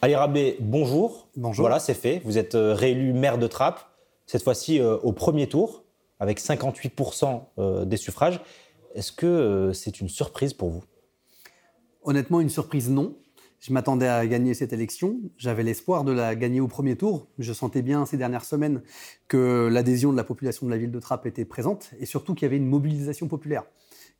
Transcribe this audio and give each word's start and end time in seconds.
Ali 0.00 0.14
Rabé, 0.14 0.56
bonjour. 0.60 1.28
Bonjour. 1.36 1.64
Voilà, 1.64 1.80
c'est 1.80 1.92
fait. 1.92 2.22
Vous 2.24 2.38
êtes 2.38 2.54
euh, 2.54 2.72
réélu 2.72 3.12
maire 3.12 3.36
de 3.36 3.48
Trappes, 3.48 3.80
cette 4.26 4.44
fois-ci 4.44 4.80
euh, 4.80 4.96
au 4.98 5.10
premier 5.10 5.48
tour, 5.48 5.82
avec 6.20 6.38
58% 6.38 7.42
euh, 7.58 7.84
des 7.84 7.96
suffrages. 7.96 8.40
Est-ce 8.94 9.10
que 9.10 9.72
c'est 9.74 10.00
une 10.00 10.08
surprise 10.08 10.54
pour 10.54 10.70
vous? 10.70 10.84
Honnêtement, 12.04 12.40
une 12.40 12.48
surprise, 12.48 12.88
non. 12.88 13.16
Je 13.58 13.72
m'attendais 13.72 14.06
à 14.06 14.24
gagner 14.28 14.54
cette 14.54 14.72
élection. 14.72 15.16
J'avais 15.36 15.64
l'espoir 15.64 16.04
de 16.04 16.12
la 16.12 16.36
gagner 16.36 16.60
au 16.60 16.68
premier 16.68 16.94
tour. 16.94 17.26
Je 17.40 17.52
sentais 17.52 17.82
bien 17.82 18.06
ces 18.06 18.16
dernières 18.16 18.44
semaines 18.44 18.82
que 19.26 19.68
l'adhésion 19.68 20.12
de 20.12 20.16
la 20.16 20.22
population 20.22 20.64
de 20.64 20.70
la 20.70 20.78
ville 20.78 20.92
de 20.92 21.00
Trappes 21.00 21.26
était 21.26 21.44
présente 21.44 21.90
et 21.98 22.06
surtout 22.06 22.34
qu'il 22.34 22.44
y 22.44 22.46
avait 22.46 22.56
une 22.56 22.68
mobilisation 22.68 23.26
populaire. 23.26 23.64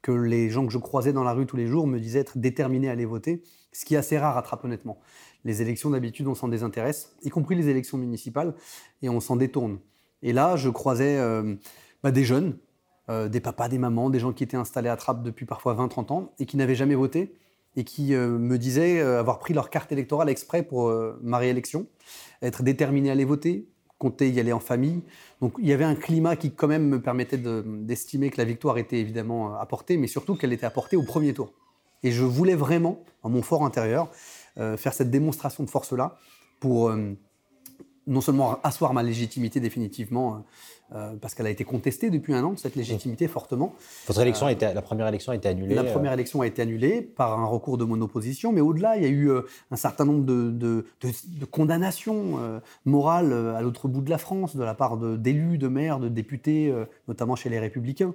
Que 0.02 0.10
les 0.10 0.50
gens 0.50 0.66
que 0.66 0.72
je 0.72 0.78
croisais 0.78 1.12
dans 1.12 1.22
la 1.22 1.32
rue 1.34 1.46
tous 1.46 1.56
les 1.56 1.68
jours 1.68 1.86
me 1.86 2.00
disaient 2.00 2.18
être 2.18 2.38
déterminés 2.38 2.88
à 2.88 2.92
aller 2.92 3.04
voter, 3.04 3.42
ce 3.72 3.84
qui 3.84 3.94
est 3.94 3.98
assez 3.98 4.18
rare 4.18 4.36
à 4.36 4.42
Trappes, 4.42 4.64
honnêtement. 4.64 4.98
Les 5.48 5.62
élections, 5.62 5.88
d'habitude, 5.88 6.26
on 6.26 6.34
s'en 6.34 6.48
désintéresse, 6.48 7.16
y 7.22 7.30
compris 7.30 7.54
les 7.54 7.70
élections 7.70 7.96
municipales, 7.96 8.52
et 9.00 9.08
on 9.08 9.18
s'en 9.18 9.34
détourne. 9.34 9.78
Et 10.22 10.34
là, 10.34 10.56
je 10.56 10.68
croisais 10.68 11.16
euh, 11.16 11.54
bah, 12.02 12.10
des 12.10 12.22
jeunes, 12.22 12.58
euh, 13.08 13.30
des 13.30 13.40
papas, 13.40 13.70
des 13.70 13.78
mamans, 13.78 14.10
des 14.10 14.20
gens 14.20 14.34
qui 14.34 14.44
étaient 14.44 14.58
installés 14.58 14.90
à 14.90 14.96
Trappes 14.98 15.22
depuis 15.22 15.46
parfois 15.46 15.74
20-30 15.74 16.12
ans 16.12 16.32
et 16.38 16.44
qui 16.44 16.58
n'avaient 16.58 16.74
jamais 16.74 16.96
voté 16.96 17.34
et 17.76 17.84
qui 17.84 18.12
euh, 18.14 18.28
me 18.28 18.58
disaient 18.58 19.00
avoir 19.00 19.38
pris 19.38 19.54
leur 19.54 19.70
carte 19.70 19.90
électorale 19.90 20.28
exprès 20.28 20.62
pour 20.62 20.92
ma 21.22 21.38
réélection, 21.38 21.86
être 22.42 22.62
déterminés 22.62 23.08
à 23.08 23.12
aller 23.12 23.24
voter, 23.24 23.70
compter 23.96 24.28
y 24.28 24.40
aller 24.40 24.52
en 24.52 24.60
famille. 24.60 25.00
Donc 25.40 25.54
il 25.58 25.66
y 25.66 25.72
avait 25.72 25.84
un 25.84 25.94
climat 25.94 26.36
qui 26.36 26.52
quand 26.52 26.68
même 26.68 26.86
me 26.86 27.00
permettait 27.00 27.38
d'estimer 27.38 28.28
que 28.28 28.36
la 28.36 28.44
victoire 28.44 28.76
était 28.76 28.98
évidemment 28.98 29.54
apportée, 29.54 29.96
mais 29.96 30.08
surtout 30.08 30.34
qu'elle 30.34 30.52
était 30.52 30.66
apportée 30.66 30.96
au 30.96 31.04
premier 31.04 31.32
tour. 31.32 31.54
Et 32.02 32.12
je 32.12 32.22
voulais 32.22 32.54
vraiment, 32.54 33.02
en 33.22 33.30
mon 33.30 33.42
fort 33.42 33.64
intérieur, 33.64 34.10
faire 34.76 34.92
cette 34.92 35.10
démonstration 35.10 35.64
de 35.64 35.70
force-là 35.70 36.16
pour 36.60 36.88
euh, 36.88 37.16
non 38.06 38.22
seulement 38.22 38.58
asseoir 38.62 38.94
ma 38.94 39.02
légitimité 39.02 39.60
définitivement, 39.60 40.46
euh, 40.94 41.12
parce 41.20 41.34
qu'elle 41.34 41.46
a 41.46 41.50
été 41.50 41.64
contestée 41.64 42.08
depuis 42.08 42.32
un 42.32 42.42
an, 42.42 42.56
cette 42.56 42.74
légitimité 42.74 43.28
fortement. 43.28 43.74
Votre 44.06 44.22
élection, 44.22 44.46
a 44.46 44.52
été, 44.52 44.72
la 44.72 44.80
première 44.80 45.06
élection 45.08 45.32
a 45.32 45.36
été 45.36 45.46
annulée 45.46 45.74
La 45.74 45.84
première 45.84 46.14
élection 46.14 46.40
a 46.40 46.46
été 46.46 46.62
annulée 46.62 47.02
par 47.02 47.38
un 47.38 47.44
recours 47.44 47.76
de 47.76 47.84
mon 47.84 48.00
opposition, 48.00 48.50
mais 48.50 48.62
au-delà, 48.62 48.96
il 48.96 49.02
y 49.02 49.06
a 49.06 49.10
eu 49.10 49.30
un 49.70 49.76
certain 49.76 50.06
nombre 50.06 50.24
de, 50.24 50.50
de, 50.50 51.44
condamnations 51.50 52.38
morales 52.86 53.34
à 53.54 53.60
l'autre 53.60 53.88
bout 53.88 54.00
de 54.00 54.08
la 54.08 54.16
France, 54.16 54.56
de 54.56 54.64
la 54.64 54.72
part 54.72 54.96
d'élus, 54.96 55.58
de, 55.58 55.68
maires, 55.68 56.00
de 56.00 56.08
députés, 56.08 56.72
notamment 57.08 57.36
chez 57.36 57.50
les 57.50 57.58
Républicains, 57.58 58.14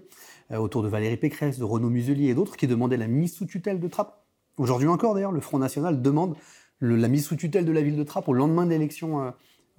autour 0.52 0.82
de 0.82 0.88
Valérie 0.88 1.18
Pécresse, 1.18 1.60
de 1.60 1.64
Renaud 1.64 1.92
Muselier 1.92 2.30
et 2.30 2.34
d'autres, 2.34 2.58
qui 2.58 2.66
demandaient 2.66 2.98
la 2.98 3.08
mise 3.08 3.36
sous 3.36 3.46
tutelle 3.46 3.80
de 3.80 3.88
Trappes. 3.88 4.23
Aujourd'hui 4.58 4.88
encore, 4.88 5.16
d'ailleurs, 5.16 5.32
le 5.32 5.42
Front 5.42 5.58
National 5.58 6.02
demande 6.02 6.36
la 6.80 7.08
mise 7.08 7.26
sous 7.26 7.36
tutelle 7.36 7.66
de 7.66 7.72
la 7.72 7.82
ville 7.82 7.96
de 7.96 8.04
Trappes 8.04 8.28
au 8.28 8.34
lendemain 8.34 8.66
de 8.66 8.72
l'élection 8.72 9.22
euh, 9.22 9.32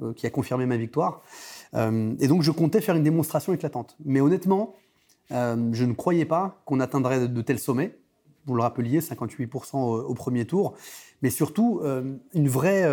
euh, 0.02 0.12
qui 0.14 0.26
a 0.26 0.30
confirmé 0.30 0.66
ma 0.66 0.76
victoire. 0.76 1.22
Euh, 1.74 2.14
et 2.18 2.28
donc, 2.28 2.42
je 2.42 2.50
comptais 2.50 2.80
faire 2.80 2.96
une 2.96 3.02
démonstration 3.02 3.52
éclatante. 3.52 3.96
Mais 4.04 4.20
honnêtement, 4.20 4.76
je 5.30 5.84
ne 5.84 5.92
croyais 5.92 6.26
pas 6.26 6.62
qu'on 6.64 6.80
atteindrait 6.80 7.28
de, 7.28 7.42
tels 7.42 7.58
sommets. 7.58 7.98
Vous 8.46 8.54
le 8.54 8.62
rappeliez, 8.62 9.00
58% 9.00 9.76
au, 9.76 10.14
premier 10.14 10.44
tour. 10.44 10.74
Mais 11.22 11.30
surtout, 11.30 11.80
une 12.34 12.48
vraie 12.48 12.86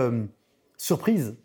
surprise 0.78 1.36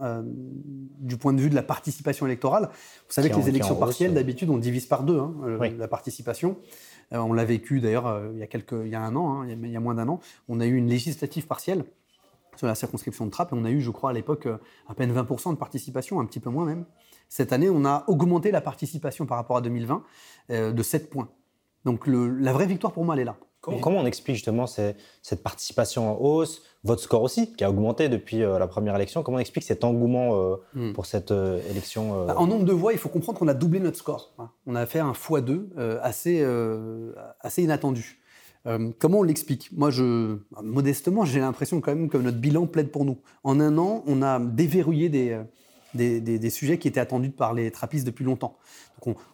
du 0.00 1.16
point 1.16 1.32
de 1.32 1.40
vue 1.40 1.50
de 1.50 1.54
la 1.54 1.62
participation 1.62 2.26
électorale. 2.26 2.68
Vous 3.08 3.12
savez 3.12 3.30
que 3.30 3.36
les 3.36 3.48
élections 3.48 3.76
partielles, 3.76 4.14
d'habitude, 4.14 4.50
on 4.50 4.58
divise 4.58 4.86
par 4.86 5.02
deux 5.02 5.18
hein, 5.18 5.34
la 5.78 5.88
participation. 5.88 6.56
Euh, 7.12 7.18
on 7.18 7.32
l'a 7.32 7.44
vécu 7.44 7.80
d'ailleurs 7.80 8.06
euh, 8.06 8.30
il, 8.32 8.38
y 8.38 8.42
a 8.42 8.46
quelques, 8.46 8.72
il 8.72 8.88
y 8.88 8.94
a 8.94 9.00
un 9.00 9.16
an, 9.16 9.42
hein, 9.42 9.48
il, 9.48 9.70
y 9.70 9.76
a, 9.76 9.80
moins 9.80 9.94
d'un 9.94 10.08
an. 10.08 10.20
On 10.48 10.60
a 10.60 10.66
eu 10.66 10.74
une 10.74 10.88
législative 10.88 11.46
partielle 11.46 11.84
sur 12.56 12.66
la 12.66 12.74
circonscription 12.74 13.24
de 13.24 13.30
Trappes 13.30 13.52
et 13.52 13.56
on 13.56 13.64
a 13.64 13.70
eu, 13.70 13.80
je 13.80 13.90
crois, 13.90 14.10
à 14.10 14.12
l'époque 14.12 14.46
euh, 14.46 14.58
à 14.88 14.94
peine 14.94 15.12
20% 15.12 15.52
de 15.52 15.58
participation, 15.58 16.20
un 16.20 16.26
petit 16.26 16.40
peu 16.40 16.50
moins 16.50 16.66
même. 16.66 16.84
Cette 17.28 17.52
année, 17.52 17.70
on 17.70 17.84
a 17.84 18.04
augmenté 18.08 18.50
la 18.50 18.60
participation 18.60 19.26
par 19.26 19.36
rapport 19.36 19.58
à 19.58 19.60
2020 19.60 20.02
de 20.48 20.82
7 20.82 21.10
points. 21.10 21.28
Donc 21.84 22.06
la 22.06 22.54
vraie 22.54 22.64
victoire 22.64 22.94
pour 22.94 23.04
moi, 23.04 23.14
elle 23.14 23.20
est 23.20 23.24
là. 23.24 23.36
Comment, 23.60 23.98
on 24.00 24.06
explique 24.06 24.36
justement 24.36 24.66
cette 24.66 25.42
participation 25.42 26.12
en 26.12 26.24
hausse, 26.24 26.62
votre 26.84 27.02
score 27.02 27.22
aussi, 27.22 27.52
qui 27.54 27.64
a 27.64 27.70
augmenté 27.70 28.08
depuis 28.08 28.42
euh, 28.42 28.58
la 28.58 28.68
première 28.68 28.94
élection? 28.94 29.22
Comment 29.22 29.38
on 29.38 29.40
explique 29.40 29.64
cet 29.64 29.84
engouement 29.84 30.36
euh, 30.36 30.56
hmm. 30.74 30.92
pour 30.92 31.06
cette 31.06 31.32
euh, 31.32 31.60
élection 31.68 32.24
bah, 32.26 32.36
En 32.38 32.46
nombre 32.46 32.64
de 32.64 32.72
voix, 32.72 32.92
il 32.92 32.98
faut 32.98 33.08
comprendre 33.08 33.38
qu'on 33.38 33.48
a 33.48 33.54
doublé 33.54 33.80
notre 33.80 33.98
score. 33.98 34.32
Hein. 34.38 34.50
On 34.66 34.74
a 34.74 34.86
fait 34.86 35.00
un 35.00 35.12
x2 35.12 35.76
assez, 36.02 36.44
assez 37.40 37.62
inattendu. 37.62 38.20
comment 38.98 39.18
on 39.18 39.22
l'explique? 39.24 39.70
Moi, 39.72 39.90
je, 39.90 40.38
modestement, 40.62 41.24
j'ai 41.24 41.40
l'impression 41.40 41.80
quand 41.80 41.94
même 41.94 42.08
que 42.08 42.18
notre 42.18 42.38
bilan 42.38 42.66
plaide 42.66 42.90
pour 42.90 43.04
nous. 43.04 43.18
En 43.42 43.58
un 43.60 43.76
an, 43.76 44.04
on 44.06 44.22
a 44.22 44.38
déverrouillé 44.38 45.08
des, 45.08 45.36
des, 45.94 46.50
sujets 46.50 46.78
qui 46.78 46.88
étaient 46.88 47.00
attendus 47.00 47.30
par 47.30 47.54
les 47.54 47.70
trappistes 47.70 48.06
depuis 48.06 48.24
longtemps. 48.24 48.56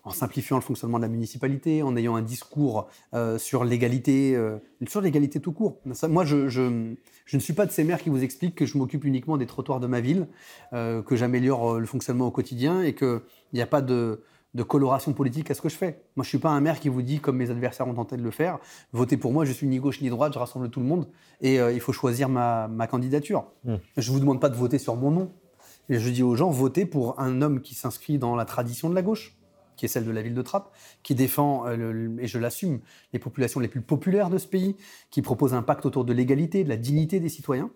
en 0.04 0.10
simplifiant 0.10 0.56
le 0.56 0.62
fonctionnement 0.62 0.98
de 0.98 1.02
la 1.02 1.08
municipalité, 1.08 1.82
en 1.82 1.96
ayant 1.96 2.16
un 2.16 2.22
discours 2.22 2.88
euh, 3.14 3.38
sur 3.38 3.64
l'égalité, 3.64 4.36
euh, 4.36 4.58
sur 4.86 5.00
l'égalité 5.00 5.40
tout 5.40 5.52
court. 5.52 5.80
moi, 6.08 6.24
je, 6.24 6.36
ne 6.36 7.38
suis 7.38 7.54
pas 7.54 7.66
de 7.66 7.72
ces 7.72 7.84
maires 7.84 8.02
qui 8.02 8.10
vous 8.10 8.22
expliquent 8.22 8.54
que 8.54 8.66
je 8.66 8.78
m'occupe 8.78 9.04
uniquement 9.04 9.36
des 9.36 9.46
trottoirs 9.46 9.80
de 9.80 9.86
ma 9.86 10.00
ville, 10.00 10.28
euh, 10.72 11.02
que 11.02 11.16
j'améliore 11.16 11.80
le 11.80 11.86
fonctionnement 11.86 12.26
au 12.26 12.30
quotidien 12.30 12.82
et 12.82 12.94
qu'il 12.94 13.20
n'y 13.52 13.62
a 13.62 13.66
pas 13.66 13.80
de, 13.80 14.22
coloration 14.68 15.12
politique 15.12 15.50
à 15.50 15.54
ce 15.54 15.62
que 15.62 15.68
je 15.68 15.74
fais. 15.74 16.02
Moi, 16.14 16.22
je 16.22 16.28
ne 16.28 16.28
suis 16.28 16.38
pas 16.38 16.50
un 16.50 16.60
maire 16.60 16.78
qui 16.78 16.88
vous 16.88 17.02
dit, 17.02 17.18
comme 17.18 17.38
mes 17.38 17.50
adversaires 17.50 17.88
ont 17.88 17.94
tenté 17.94 18.16
de 18.16 18.22
le 18.22 18.30
faire, 18.30 18.60
votez 18.92 19.16
pour 19.16 19.32
moi, 19.32 19.44
je 19.44 19.52
suis 19.52 19.66
ni 19.66 19.80
gauche 19.80 20.00
ni 20.00 20.10
droite, 20.10 20.32
je 20.32 20.38
rassemble 20.38 20.70
tout 20.70 20.78
le 20.78 20.86
monde 20.86 21.08
et 21.40 21.56
il 21.56 21.80
faut 21.80 21.92
choisir 21.92 22.28
ma, 22.28 22.86
candidature. 22.88 23.46
Mmh. 23.64 23.74
Je 23.96 24.08
ne 24.08 24.14
vous 24.14 24.20
demande 24.20 24.40
pas 24.40 24.50
de 24.50 24.54
voter 24.54 24.78
sur 24.78 24.94
mon 24.94 25.10
nom. 25.10 25.32
Et 25.88 25.98
je 25.98 26.10
dis 26.10 26.22
aux 26.22 26.34
gens, 26.34 26.50
votez 26.50 26.86
pour 26.86 27.20
un 27.20 27.42
homme 27.42 27.60
qui 27.60 27.74
s'inscrit 27.74 28.18
dans 28.18 28.36
la 28.36 28.44
tradition 28.44 28.88
de 28.88 28.94
la 28.94 29.02
gauche, 29.02 29.36
qui 29.76 29.84
est 29.84 29.88
celle 29.88 30.04
de 30.04 30.10
la 30.10 30.22
ville 30.22 30.34
de 30.34 30.42
Trappes, 30.42 30.70
qui 31.02 31.14
défend, 31.14 31.66
euh, 31.66 32.16
et 32.18 32.26
je 32.26 32.38
l'assume, 32.38 32.80
les 33.12 33.18
populations 33.18 33.60
les 33.60 33.68
plus 33.68 33.80
populaires 33.80 34.30
de 34.30 34.38
ce 34.38 34.46
pays, 34.46 34.76
qui 35.10 35.20
propose 35.20 35.52
un 35.52 35.62
pacte 35.62 35.84
autour 35.84 36.04
de 36.04 36.12
l'égalité, 36.12 36.64
de 36.64 36.68
la 36.68 36.76
dignité 36.76 37.20
des 37.20 37.28
citoyens. 37.28 37.70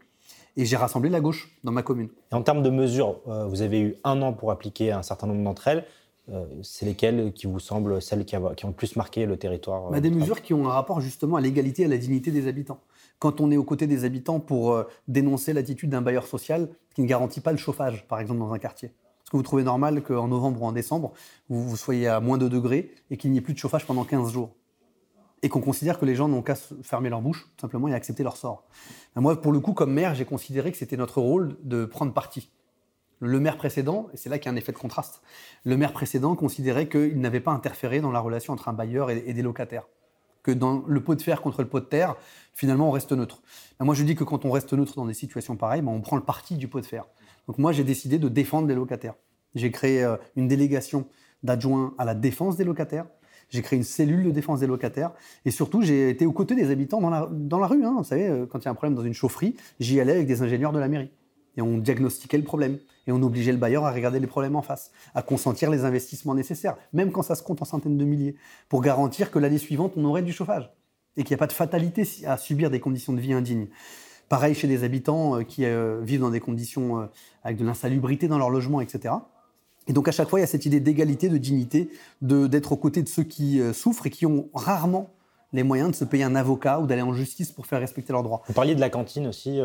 Et 0.57 0.65
j'ai 0.65 0.77
rassemblé 0.77 1.11
la 1.11 1.21
gauche 1.21 1.57
dans 1.65 1.73
ma 1.73 1.83
commune. 1.83 2.09
Et 2.33 2.35
en 2.35 2.43
termes 2.43 2.63
de 2.63 2.71
mesures, 2.71 3.21
euh, 3.29 3.47
vous 3.47 3.63
avez 3.63 3.81
eu 3.81 3.95
un 4.05 4.23
an 4.23 4.33
pour 4.33 4.51
appliquer 4.51 4.91
un 4.93 5.03
certain 5.03 5.27
nombre 5.27 5.45
d'entre 5.45 5.69
elles. 5.69 5.85
Euh, 6.31 6.45
c'est 6.63 6.85
lesquelles 6.85 7.33
qui 7.33 7.47
vous 7.47 7.61
semblent 7.61 8.03
celles 8.03 8.25
qui, 8.27 8.37
ont 8.37 8.53
le 8.65 8.73
plus 8.73 8.97
marqué 8.97 9.25
le 9.25 9.39
territoire 9.39 9.91
bah, 9.91 10.01
Des 10.01 10.11
mesures 10.11 10.43
qui 10.43 10.53
ont 10.53 10.69
un 10.69 10.73
rapport 10.73 11.01
justement 11.01 11.37
à 11.37 11.41
l'égalité 11.41 11.83
et 11.83 11.85
à 11.87 11.89
la 11.89 11.97
dignité 11.97 12.31
des 12.31 12.49
habitants 12.49 12.81
quand 13.19 13.41
on 13.41 13.51
est 13.51 13.57
aux 13.57 13.65
côtés 13.65 13.87
des 13.87 14.05
habitants 14.05 14.41
pour 14.41 14.73
euh, 14.73 14.85
dénoncer 15.09 15.53
l'attitude 15.53 15.91
d'un 15.91 16.03
bailleur 16.03 16.27
social 16.27 16.69
qui 16.95 17.03
ne 17.03 17.07
garantit 17.07 17.41
pas 17.41 17.53
le 17.53 17.59
chauffage, 17.59 18.07
par 18.07 18.21
exemple, 18.21 18.41
dans 18.41 18.53
un 18.53 18.59
quartier 18.59 18.89
Est-ce 18.89 19.31
que 19.31 19.37
vous 19.37 19.43
trouvez 19.43 19.65
normal 19.65 20.03
qu'en 20.03 20.29
novembre 20.29 20.63
ou 20.63 20.67
en 20.67 20.73
décembre, 20.73 21.13
vous, 21.49 21.77
soyez 21.77 22.09
à 22.09 22.21
moins 22.21 22.39
de 22.39 22.49
degrés 22.49 22.91
et 23.11 23.17
qu'il 23.17 23.31
n'y 23.33 23.39
ait 23.39 23.43
plus 23.43 23.55
de 23.55 23.59
chauffage 23.59 23.87
pendant 23.87 24.05
15 24.05 24.33
jours? 24.33 24.55
Et 25.43 25.49
qu'on 25.49 25.61
considère 25.61 26.01
que 26.01 26.05
les 26.05 26.17
gens 26.17 26.27
n'ont 26.27 26.43
qu'à 26.43 26.57
fermer 26.83 27.11
leur 27.11 27.23
bouche, 27.23 27.49
tout 27.57 27.61
simplement, 27.61 27.87
et 27.87 27.95
accepter 27.95 28.25
leur 28.25 28.37
sort. 28.37 28.65
Ben, 29.15 29.21
moi, 29.21 29.41
pour 29.41 29.53
le 29.53 29.61
coup, 29.61 29.73
comme 29.73 29.93
maire, 29.93 30.15
j'ai 30.17 30.25
considéré 30.25 30.73
que 30.73 30.79
c'était 30.79 30.97
notre 30.97 31.21
rôle 31.21 31.57
de 31.63 31.85
prendre 31.85 32.13
parti. 32.13 32.51
Le 33.21 33.39
maire 33.39 33.57
précédent, 33.57 34.09
et 34.13 34.17
c'est 34.17 34.29
là 34.29 34.39
qu'il 34.39 34.47
y 34.47 34.49
a 34.49 34.53
un 34.53 34.57
effet 34.57 34.73
de 34.73 34.79
contraste, 34.79 35.23
le 35.65 35.77
maire 35.77 35.93
précédent 35.93 36.35
considérait 36.35 36.89
qu'il 36.89 37.21
n'avait 37.21 37.41
pas 37.41 37.53
interféré 37.53 38.01
dans 38.01 38.13
la 38.13 38.21
relation 38.21 38.53
entre 38.53 38.69
un 38.69 38.73
bailleur 38.73 39.11
et 39.11 39.33
des 39.33 39.43
locataires 39.43 39.87
que 40.43 40.51
dans 40.51 40.85
le 40.87 41.03
pot 41.03 41.15
de 41.15 41.23
fer 41.23 41.41
contre 41.43 41.63
le 41.63 41.69
pot 41.69 41.81
de 41.81 41.87
terre, 41.87 42.17
finalement, 42.55 42.89
on 42.89 42.91
reste 42.91 43.13
neutre. 43.13 43.43
Ben, 43.79 43.85
moi, 43.85 43.95
je 43.95 44.05
dis 44.05 44.15
que 44.15 44.25
quand 44.25 44.45
on 44.45 44.51
reste 44.51 44.73
neutre 44.73 44.95
dans 44.97 45.07
des 45.07 45.15
situations 45.15 45.57
pareilles, 45.57 45.83
ben, 45.83 45.93
on 45.93 46.01
prend 46.01 46.17
le 46.17 46.23
parti 46.23 46.57
du 46.57 46.69
pot 46.69 46.81
de 46.81 46.87
fer. 46.87 47.05
Donc 47.47 47.59
moi, 47.59 47.73
j'ai 47.73 47.85
décidé 47.85 48.19
de 48.19 48.29
défendre 48.29 48.69
les 48.69 48.75
locataires. 48.75 49.15
J'ai 49.55 49.71
créé 49.71 50.05
euh, 50.05 50.17
une 50.37 50.49
délégation 50.49 51.07
d'adjoints 51.43 51.95
à 51.99 52.05
la 52.05 52.15
défense 52.15 52.57
des 52.57 52.65
locataires. 52.65 53.07
J'ai 53.51 53.63
créé 53.63 53.79
une 53.79 53.85
cellule 53.85 54.25
de 54.25 54.31
défense 54.31 54.61
des 54.61 54.67
locataires. 54.67 55.13
Et 55.47 55.51
surtout, 55.51 55.83
j'ai 55.83 56.11
été 56.11 56.27
aux 56.27 56.33
côtés 56.33 56.55
des 56.55 56.71
habitants 56.71 57.01
dans 57.01 57.59
la, 57.59 57.67
rue. 57.67 57.85
Hein. 57.85 57.95
Vous 57.97 58.05
savez, 58.05 58.29
euh, 58.29 58.47
quand 58.47 58.59
il 58.59 58.65
y 58.67 58.69
a 58.69 58.71
un 58.71 58.75
problème 58.75 58.95
dans 58.95 59.05
une 59.05 59.15
chaufferie, 59.15 59.57
j'y 59.81 60.01
allais 60.01 60.13
avec 60.13 60.27
des 60.27 60.43
ingénieurs 60.43 60.73
de 60.73 60.79
la 60.79 60.89
mairie 60.89 61.11
et 61.59 61.63
on 61.63 61.77
diagnostiquait 61.77 62.39
le 62.39 62.45
problème. 62.45 62.79
Et 63.07 63.13
on 63.13 63.23
obligeait 63.23 63.53
le 63.53 63.59
bailleur 63.59 63.85
à 63.85 63.91
regarder 63.91 64.21
les 64.21 64.27
problèmes 64.27 64.55
en 64.55 64.63
face, 64.63 64.93
à 65.15 65.23
consentir 65.23 65.71
les 65.71 65.85
investissements 65.85 66.35
nécessaires, 66.35 66.77
même 66.93 67.11
quand 67.11 67.23
ça 67.23 67.35
se 67.35 67.43
compte 67.43 67.61
en 67.61 67.65
centaines 67.65 67.99
de 67.99 68.05
milliers, 68.05 68.37
pour 68.69 68.81
garantir 68.81 69.31
que 69.31 69.39
l'année 69.39 69.59
suivante, 69.59 69.95
on 69.97 70.05
aurait 70.05 70.23
du 70.23 70.33
chauffage 70.33 70.71
et 71.17 71.25
qu'il 71.25 71.35
n'y 71.35 71.39
a 71.39 71.43
pas 71.43 71.49
de 71.49 71.53
fatalité 71.53 72.09
à 72.27 72.37
subir 72.37 72.71
des 72.71 72.81
conditions 72.81 73.13
de 73.13 73.21
vie 73.21 73.33
indignes. 73.33 73.67
Pareil 74.29 74.55
chez 74.55 74.69
des 74.69 74.85
habitants 74.85 75.37
euh, 75.37 75.43
qui 75.43 75.65
euh, 75.65 76.01
vivent 76.03 76.21
dans 76.21 76.31
des 76.31 76.41
conditions 76.41 77.01
euh, 77.01 77.07
avec 77.43 77.57
de 77.57 77.65
l'insalubrité 77.65 78.29
dans 78.29 78.39
leur 78.39 78.51
logement, 78.51 78.81
etc. 78.81 79.15
Et 79.89 79.93
donc 79.93 80.07
à 80.07 80.13
chaque 80.13 80.29
fois, 80.29 80.39
il 80.39 80.43
y 80.43 80.45
a 80.45 80.49
cette 80.49 80.67
idée 80.67 80.81
d'égalité, 80.81 81.29
de 81.29 81.39
dignité, 81.39 81.91
d'être 82.21 82.73
aux 82.73 82.77
côtés 82.77 83.03
de 83.03 83.09
ceux 83.09 83.23
qui 83.23 83.59
souffrent 83.73 84.07
et 84.07 84.11
qui 84.11 84.27
ont 84.27 84.51
rarement 84.53 85.15
les 85.55 85.63
moyens 85.63 85.91
de 85.91 85.97
se 85.97 86.05
payer 86.05 86.25
un 86.25 86.35
avocat 86.35 86.79
ou 86.79 86.87
d'aller 86.87 87.01
en 87.01 87.15
justice 87.15 87.51
pour 87.51 87.67
faire 87.67 87.81
respecter 87.81 88.13
leurs 88.13 88.23
droits. 88.23 88.43
Vous 88.49 88.53
parliez 88.53 88.75
de 88.75 88.81
la 88.81 88.91
cantine 88.91 89.27
aussi. 89.27 89.59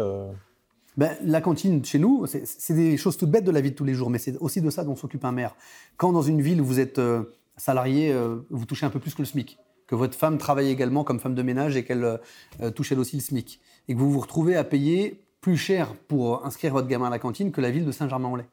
Ben, 0.98 1.18
la 1.24 1.42
cantine, 1.42 1.84
chez 1.84 2.00
nous, 2.00 2.26
c'est 2.28 2.74
des 2.74 2.98
choses 2.98 3.18
toutes 3.18 3.32
bêtes 3.32 3.44
de 3.44 3.52
la 3.52 3.62
vie 3.62 3.72
de 3.72 3.76
tous 3.76 3.84
les 3.84 3.96
jours, 3.96 4.10
mais 4.10 4.20
c'est 4.20 4.38
aussi 4.38 4.62
de 4.62 4.70
ça 4.70 4.84
dont 4.84 4.96
s'occupe 4.96 5.26
un 5.26 5.32
maire. 5.32 5.56
Quand 5.98 6.12
dans 6.12 6.22
une 6.22 6.42
ville, 6.42 6.62
vous 6.62 6.80
êtes 6.80 7.00
euh, 7.00 7.24
salarié, 7.58 8.12
euh, 8.12 8.38
vous 8.50 8.66
touchez 8.66 8.86
un 8.86 8.90
peu 8.90 9.00
plus 9.00 9.16
que 9.16 9.22
le 9.22 9.26
SMIC, 9.26 9.58
que 9.88 9.96
votre 9.96 10.16
femme 10.16 10.38
travaille 10.38 10.70
également 10.70 11.04
comme 11.04 11.20
femme 11.20 11.36
de 11.36 11.42
ménage 11.42 11.76
et 11.76 11.84
qu'elle 11.84 12.04
euh, 12.04 12.72
touche 12.72 12.92
elle 12.92 13.00
aussi 13.00 13.16
le 13.16 13.22
SMIC, 13.22 13.60
et 13.88 13.96
que 13.96 14.00
vous 14.00 14.12
vous 14.12 14.20
retrouvez 14.20 14.56
à 14.56 14.64
payer 14.64 15.24
plus 15.42 15.58
cher 15.58 15.94
pour 16.08 16.46
inscrire 16.46 16.74
votre 16.74 16.88
gamin 16.88 17.08
à 17.08 17.10
la 17.10 17.20
cantine 17.20 17.52
que 17.52 17.60
la 17.60 17.72
ville 17.72 17.86
de 17.86 17.92
Saint-Germain-en-Laye. 17.92 18.46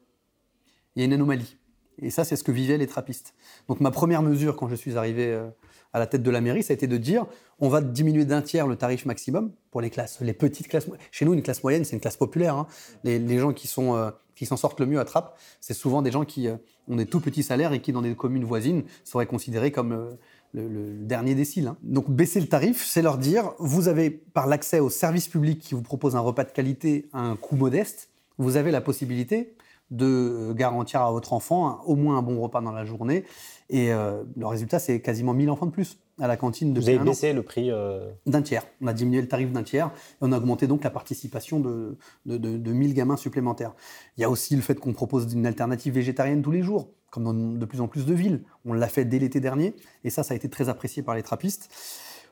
Il 0.95 0.99
y 0.99 1.03
a 1.03 1.05
une 1.05 1.13
anomalie. 1.13 1.57
Et 1.99 2.09
ça, 2.09 2.23
c'est 2.23 2.35
ce 2.35 2.43
que 2.43 2.51
vivaient 2.51 2.77
les 2.77 2.87
trappistes. 2.87 3.33
Donc 3.67 3.79
ma 3.79 3.91
première 3.91 4.21
mesure 4.21 4.55
quand 4.55 4.67
je 4.67 4.75
suis 4.75 4.97
arrivé 4.97 5.27
euh, 5.27 5.47
à 5.93 5.99
la 5.99 6.07
tête 6.07 6.23
de 6.23 6.31
la 6.31 6.41
mairie, 6.41 6.63
ça 6.63 6.73
a 6.73 6.75
été 6.75 6.87
de 6.87 6.97
dire 6.97 7.25
on 7.59 7.69
va 7.69 7.81
diminuer 7.81 8.25
d'un 8.25 8.41
tiers 8.41 8.67
le 8.67 8.75
tarif 8.75 9.05
maximum 9.05 9.51
pour 9.69 9.81
les 9.81 9.89
classes, 9.89 10.19
les 10.21 10.33
petites 10.33 10.67
classes. 10.67 10.87
Chez 11.11 11.25
nous, 11.25 11.33
une 11.33 11.43
classe 11.43 11.63
moyenne, 11.63 11.85
c'est 11.85 11.95
une 11.95 12.01
classe 12.01 12.17
populaire. 12.17 12.55
Hein. 12.55 12.67
Les, 13.03 13.37
gens 13.37 13.53
qui 13.53 13.67
sont 13.67 13.95
euh, 13.95 14.09
qui 14.35 14.45
s'en 14.45 14.57
sortent 14.57 14.79
le 14.79 14.85
mieux 14.87 14.99
à 14.99 15.05
Trappes, 15.05 15.37
c'est 15.59 15.73
souvent 15.73 16.01
des 16.01 16.11
gens 16.11 16.25
qui 16.25 16.47
euh, 16.47 16.55
ont 16.87 16.95
des 16.95 17.05
tout 17.05 17.19
petits 17.19 17.43
salaires 17.43 17.73
et 17.73 17.81
qui, 17.81 17.91
dans 17.91 18.01
des 18.01 18.15
communes 18.15 18.45
voisines, 18.45 18.83
seraient 19.03 19.27
considérés 19.27 19.71
comme 19.71 20.17
le, 20.53 21.05
dernier 21.05 21.35
décile. 21.35 21.67
Hein. 21.67 21.77
Donc 21.83 22.09
baisser 22.09 22.39
le 22.39 22.47
tarif, 22.47 22.85
c'est 22.85 23.01
leur 23.01 23.17
dire 23.17 23.53
vous 23.59 23.87
avez 23.87 24.09
par 24.09 24.47
l'accès 24.47 24.79
aux 24.79 24.89
services 24.89 25.27
publics 25.27 25.59
qui 25.59 25.75
vous 25.75 25.83
proposent 25.83 26.15
un 26.15 26.21
repas 26.21 26.43
de 26.43 26.51
qualité 26.51 27.09
à 27.13 27.21
un 27.21 27.35
coût 27.35 27.55
modeste, 27.55 28.09
vous 28.37 28.57
avez 28.57 28.71
la 28.71 28.81
possibilité 28.81 29.53
de 29.91 30.05
euh, 30.05 30.53
garantir 30.53 31.01
à 31.01 31.11
votre 31.11 31.33
enfant 31.33 31.81
au 31.85 31.95
moins 31.95 32.17
un 32.17 32.21
bon 32.21 32.39
repas 32.41 32.61
dans 32.61 32.71
la 32.71 32.85
journée. 32.85 33.25
Et 33.69 33.93
euh, 33.93 34.23
le 34.35 34.47
résultat, 34.47 34.79
c'est 34.79 35.01
quasiment 35.01 35.33
1000 35.33 35.49
enfants 35.49 35.65
de 35.65 35.71
plus 35.71 35.99
à 36.19 36.27
la 36.27 36.37
cantine. 36.37 36.73
Vous 36.73 36.89
avez 36.89 36.99
baissé 36.99 37.33
le 37.33 37.43
prix 37.43 37.69
euh, 37.69 38.11
D'un 38.25 38.41
tiers. 38.41 38.65
On 38.81 38.87
a 38.87 38.93
diminué 38.93 39.21
le 39.21 39.27
tarif 39.27 39.51
d'un 39.51 39.63
tiers 39.63 39.87
et 39.87 40.15
on 40.21 40.31
a 40.31 40.37
augmenté 40.37 40.67
donc 40.67 40.83
la 40.83 40.89
participation 40.89 41.59
de, 41.59 41.97
de, 42.25 42.37
de, 42.37 42.71
1000 42.71 42.93
gamins 42.93 43.17
supplémentaires. 43.17 43.73
Il 44.17 44.21
y 44.21 44.23
a 44.23 44.29
aussi 44.29 44.55
le 44.55 44.61
fait 44.61 44.79
qu'on 44.79 44.93
propose 44.93 45.31
une 45.33 45.45
alternative 45.45 45.93
végétarienne 45.93 46.41
tous 46.41 46.51
les 46.51 46.63
jours, 46.63 46.89
comme 47.11 47.23
dans 47.23 47.33
de 47.33 47.65
plus 47.65 47.81
en 47.81 47.87
plus 47.87 48.05
de 48.05 48.13
villes. 48.13 48.43
On 48.65 48.73
l'a 48.73 48.87
fait 48.87 49.05
dès 49.05 49.19
l'été 49.19 49.39
dernier 49.39 49.75
et 50.03 50.09
ça, 50.09 50.23
ça 50.23 50.33
a 50.33 50.37
été 50.37 50.49
très 50.49 50.69
apprécié 50.69 51.03
par 51.03 51.15
les 51.15 51.23
trappistes. 51.23 51.69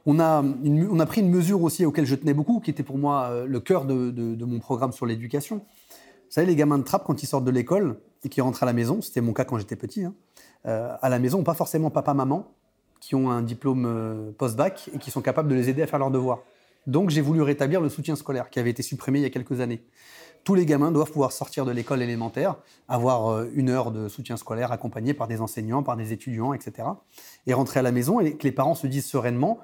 On 0.06 0.19
a, 0.19 0.41
on 0.41 1.00
a 1.00 1.06
pris 1.06 1.21
une 1.21 1.29
mesure 1.29 1.61
aussi 1.61 1.85
auquel 1.85 2.06
je 2.06 2.15
tenais 2.15 2.33
beaucoup, 2.33 2.61
qui 2.61 2.71
était 2.71 2.83
pour 2.83 2.97
moi 2.97 3.44
le 3.45 3.59
cœur 3.59 3.85
de, 3.85 4.45
mon 4.45 4.59
programme 4.59 4.94
sur 4.94 5.06
l'éducation. 5.06 5.61
Vous 6.29 6.33
savez, 6.33 6.45
les 6.45 6.55
gamins 6.55 6.77
de 6.77 6.83
trappe, 6.83 7.05
quand 7.05 7.23
ils 7.23 7.25
sortent 7.25 7.43
de 7.43 7.49
l'école 7.49 7.99
et 8.23 8.29
qu'ils 8.29 8.43
rentrent 8.43 8.61
à 8.61 8.67
la 8.67 8.73
maison, 8.73 9.01
c'était 9.01 9.19
mon 9.19 9.33
cas 9.33 9.45
quand 9.45 9.57
j'étais 9.57 9.75
petit, 9.75 10.05
hein, 10.05 10.13
euh, 10.67 10.95
à 11.01 11.09
la 11.09 11.17
maison, 11.17 11.43
pas 11.43 11.55
forcément 11.55 11.89
papa-maman, 11.89 12.53
qui 12.99 13.15
ont 13.15 13.31
un 13.31 13.41
diplôme 13.41 13.85
euh, 13.87 14.31
post-bac 14.37 14.91
et 14.93 14.99
qui 14.99 15.09
sont 15.09 15.21
capables 15.21 15.49
de 15.49 15.55
les 15.55 15.69
aider 15.69 15.81
à 15.81 15.87
faire 15.87 15.97
leurs 15.97 16.11
devoirs. 16.11 16.43
Donc 16.85 17.09
j'ai 17.09 17.21
voulu 17.21 17.41
rétablir 17.41 17.81
le 17.81 17.89
soutien 17.89 18.15
scolaire 18.15 18.51
qui 18.51 18.59
avait 18.59 18.69
été 18.69 18.83
supprimé 18.83 19.19
il 19.19 19.21
y 19.23 19.25
a 19.25 19.31
quelques 19.31 19.59
années. 19.59 19.83
Tous 20.43 20.53
les 20.53 20.67
gamins 20.67 20.91
doivent 20.91 21.11
pouvoir 21.11 21.31
sortir 21.31 21.65
de 21.65 21.71
l'école 21.71 22.03
élémentaire, 22.03 22.57
avoir 22.87 23.29
euh, 23.29 23.49
une 23.55 23.69
heure 23.69 23.89
de 23.89 24.07
soutien 24.07 24.37
scolaire 24.37 24.71
accompagné 24.71 25.15
par 25.15 25.27
des 25.27 25.41
enseignants, 25.41 25.81
par 25.81 25.97
des 25.97 26.13
étudiants, 26.13 26.53
etc. 26.53 26.89
Et 27.47 27.55
rentrer 27.55 27.79
à 27.79 27.83
la 27.83 27.91
maison 27.91 28.19
et 28.19 28.37
que 28.37 28.43
les 28.43 28.51
parents 28.51 28.75
se 28.75 28.85
disent 28.85 29.07
sereinement, 29.07 29.57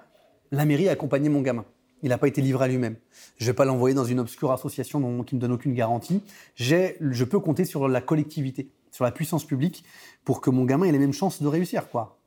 la 0.50 0.66
mairie 0.66 0.90
a 0.90 0.94
accompagné 0.94 1.30
mon 1.30 1.42
gamin. 1.42 1.66
Il 2.06 2.10
n'a 2.10 2.20
pas 2.20 2.28
été 2.28 2.40
livré 2.40 2.66
à 2.66 2.68
lui-même. 2.68 2.98
Je 3.38 3.46
ne 3.46 3.50
vais 3.50 3.56
pas 3.56 3.66
l'envoyer 3.66 3.96
dans 3.96 4.06
une 4.06 4.20
obscure 4.20 4.52
association 4.52 5.00
qui 5.24 5.34
ne 5.34 5.40
me 5.40 5.42
donne 5.42 5.54
aucune 5.54 5.74
garantie. 5.74 6.22
Je 6.56 7.24
peux 7.24 7.40
compter 7.40 7.66
sur 7.66 7.88
la 7.88 8.00
collectivité, 8.00 8.70
sur 8.92 9.06
la 9.06 9.12
puissance 9.12 9.44
publique, 9.44 9.84
pour 10.24 10.40
que 10.40 10.52
mon 10.52 10.66
gamin 10.66 10.86
ait 10.86 10.92
les 10.92 11.00
mêmes 11.00 11.14
chances 11.14 11.42
de 11.42 11.48
réussir. 11.48 11.90
Quoi. 11.90 12.20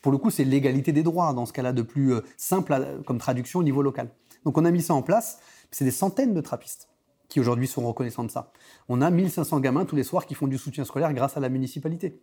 Pour 0.00 0.12
le 0.12 0.16
coup, 0.16 0.30
c'est 0.30 0.44
l'égalité 0.44 0.92
des 0.92 1.02
droits, 1.02 1.34
dans 1.34 1.44
ce 1.44 1.52
cas-là, 1.52 1.74
de 1.74 1.82
plus 1.82 2.14
euh, 2.14 2.20
simple 2.38 2.74
comme 3.04 3.18
traduction 3.18 3.58
au 3.58 3.62
niveau 3.62 3.82
local. 3.82 4.08
Donc 4.46 4.56
on 4.56 4.64
a 4.64 4.70
mis 4.70 4.80
ça 4.80 4.94
en 4.94 5.02
place. 5.02 5.40
C'est 5.70 5.84
des 5.84 5.90
centaines 5.90 6.32
de 6.32 6.40
trappistes 6.40 6.88
qui 7.28 7.38
aujourd'hui 7.38 7.66
sont 7.66 7.86
reconnaissants 7.86 8.24
de 8.24 8.30
ça. 8.30 8.50
On 8.88 9.02
a 9.02 9.10
1500 9.10 9.60
gamins 9.60 9.84
tous 9.84 9.96
les 9.96 10.04
soirs 10.04 10.24
qui 10.24 10.34
font 10.34 10.46
du 10.46 10.56
soutien 10.56 10.86
scolaire 10.86 11.12
grâce 11.12 11.36
à 11.36 11.40
la 11.40 11.50
municipalité. 11.50 12.18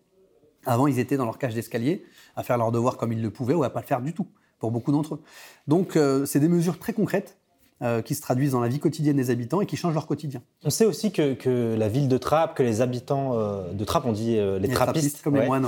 Avant, 0.66 0.88
ils 0.88 0.98
étaient 0.98 1.18
dans 1.18 1.26
leur 1.26 1.38
cage 1.38 1.54
d'escalier 1.54 2.04
à 2.36 2.42
faire 2.42 2.58
leurs 2.58 2.72
devoirs 2.72 2.98
comme 2.98 3.14
ils 3.14 3.22
le 3.22 3.30
pouvaient 3.30 3.54
ou 3.54 3.64
à 3.64 3.70
pas 3.70 3.82
le 3.82 3.86
faire 3.86 4.02
du 4.02 4.16
tout 4.16 4.28
pour 4.60 4.72
beaucoup 4.72 4.92
d'entre 4.92 5.16
eux. 5.16 5.22
Donc, 5.68 5.96
euh, 5.96 6.26
c'est 6.26 6.40
des 6.40 6.48
mesures 6.48 6.78
très 6.78 6.94
concrètes 6.94 7.38
euh, 7.82 8.02
qui 8.02 8.14
se 8.14 8.22
traduisent 8.22 8.52
dans 8.52 8.60
la 8.60 8.68
vie 8.68 8.80
quotidienne 8.80 9.16
des 9.16 9.30
habitants 9.30 9.62
et 9.62 9.66
qui 9.66 9.78
changent 9.78 9.94
leur 9.94 10.06
quotidien. 10.06 10.42
On 10.64 10.70
sait 10.70 10.86
aussi 10.86 11.12
que, 11.12 11.76
la 11.76 11.88
ville 11.88 12.08
de 12.08 12.18
Trappes, 12.18 12.56
que 12.56 12.64
les 12.64 12.82
habitants 12.82 13.32
euh, 13.34 13.72
de 13.72 13.84
Trappes, 13.86 14.06
on 14.06 14.12
dit 14.12 14.36
les, 14.36 14.60
les 14.60 14.68
trappistes, 14.68 15.22
comme 15.24 15.38
les 15.38 15.46
moines, 15.46 15.66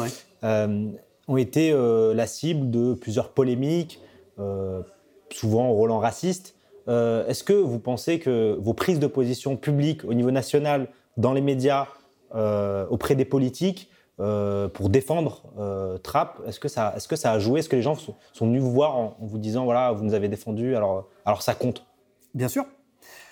ont 1.27 1.37
été 1.37 1.71
la 1.71 2.27
cible 2.27 2.69
de 2.69 2.93
plusieurs 2.93 3.29
polémiques, 3.29 4.01
souvent 5.31 5.69
au 5.69 5.73
Roland 5.73 5.99
raciste. 5.99 6.55
Est-ce 6.87 7.43
que 7.43 7.53
vous 7.53 7.79
pensez 7.79 8.19
que 8.19 8.57
vos 8.59 8.73
prises 8.73 8.99
de 8.99 9.07
position 9.07 9.55
publiques 9.55 10.03
au 10.03 10.13
niveau 10.13 10.31
national, 10.31 10.89
dans 11.15 11.31
les 11.31 11.41
médias, 11.41 11.87
auprès 12.33 13.15
des 13.15 13.23
politiques, 13.23 13.89
euh, 14.19 14.67
pour 14.67 14.89
défendre 14.89 15.43
euh, 15.57 15.97
Trapp 15.97 16.41
Est-ce 16.45 16.59
que, 16.59 16.67
ça, 16.67 16.93
est 16.95 17.07
que 17.07 17.15
ça 17.15 17.31
a 17.31 17.39
joué? 17.39 17.59
Est-ce 17.61 17.69
que 17.69 17.75
les 17.75 17.81
gens 17.81 17.95
sont, 17.95 18.15
venus 18.39 18.61
vous 18.61 18.71
voir 18.71 18.97
en, 18.97 19.17
vous 19.21 19.37
disant 19.37 19.65
voilà, 19.65 19.91
vous 19.91 20.03
nous 20.03 20.13
avez 20.13 20.27
défendu, 20.27 20.75
alors, 20.75 21.07
alors 21.25 21.41
ça 21.41 21.55
compte? 21.55 21.85
Bien 22.33 22.47
sûr. 22.47 22.65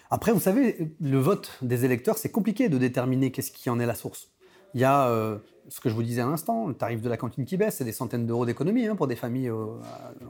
Après, 0.10 0.32
vous 0.32 0.40
savez, 0.40 0.96
le 1.00 1.20
vote 1.20 1.52
des 1.62 1.86
électeurs, 1.86 2.18
c'est 2.18 2.32
compliqué 2.32 2.70
de 2.70 2.78
déterminer 2.78 3.32
qu'est-ce 3.32 3.52
qui 3.52 3.70
en 3.70 3.80
est 3.80 3.86
la 3.86 3.94
source. 3.94 4.30
Il 4.74 4.82
y 4.82 4.84
a 4.84 5.08
euh, 5.08 5.38
ce 5.68 5.80
que 5.80 5.90
je 5.90 5.94
vous 5.94 6.02
disais 6.02 6.22
à 6.22 6.26
l'instant, 6.26 6.68
le 6.68 6.74
tarif 6.74 7.02
de 7.02 7.10
la 7.10 7.18
cantine 7.18 7.46
qui 7.46 7.58
baisse, 7.58 7.78
c'est 7.78 7.86
des 7.86 7.92
centaines 7.92 8.26
d'euros 8.26 8.46
d'économie 8.46 8.88
hein, 8.88 8.96
pour 8.96 9.08
des 9.08 9.16
familles 9.16 9.52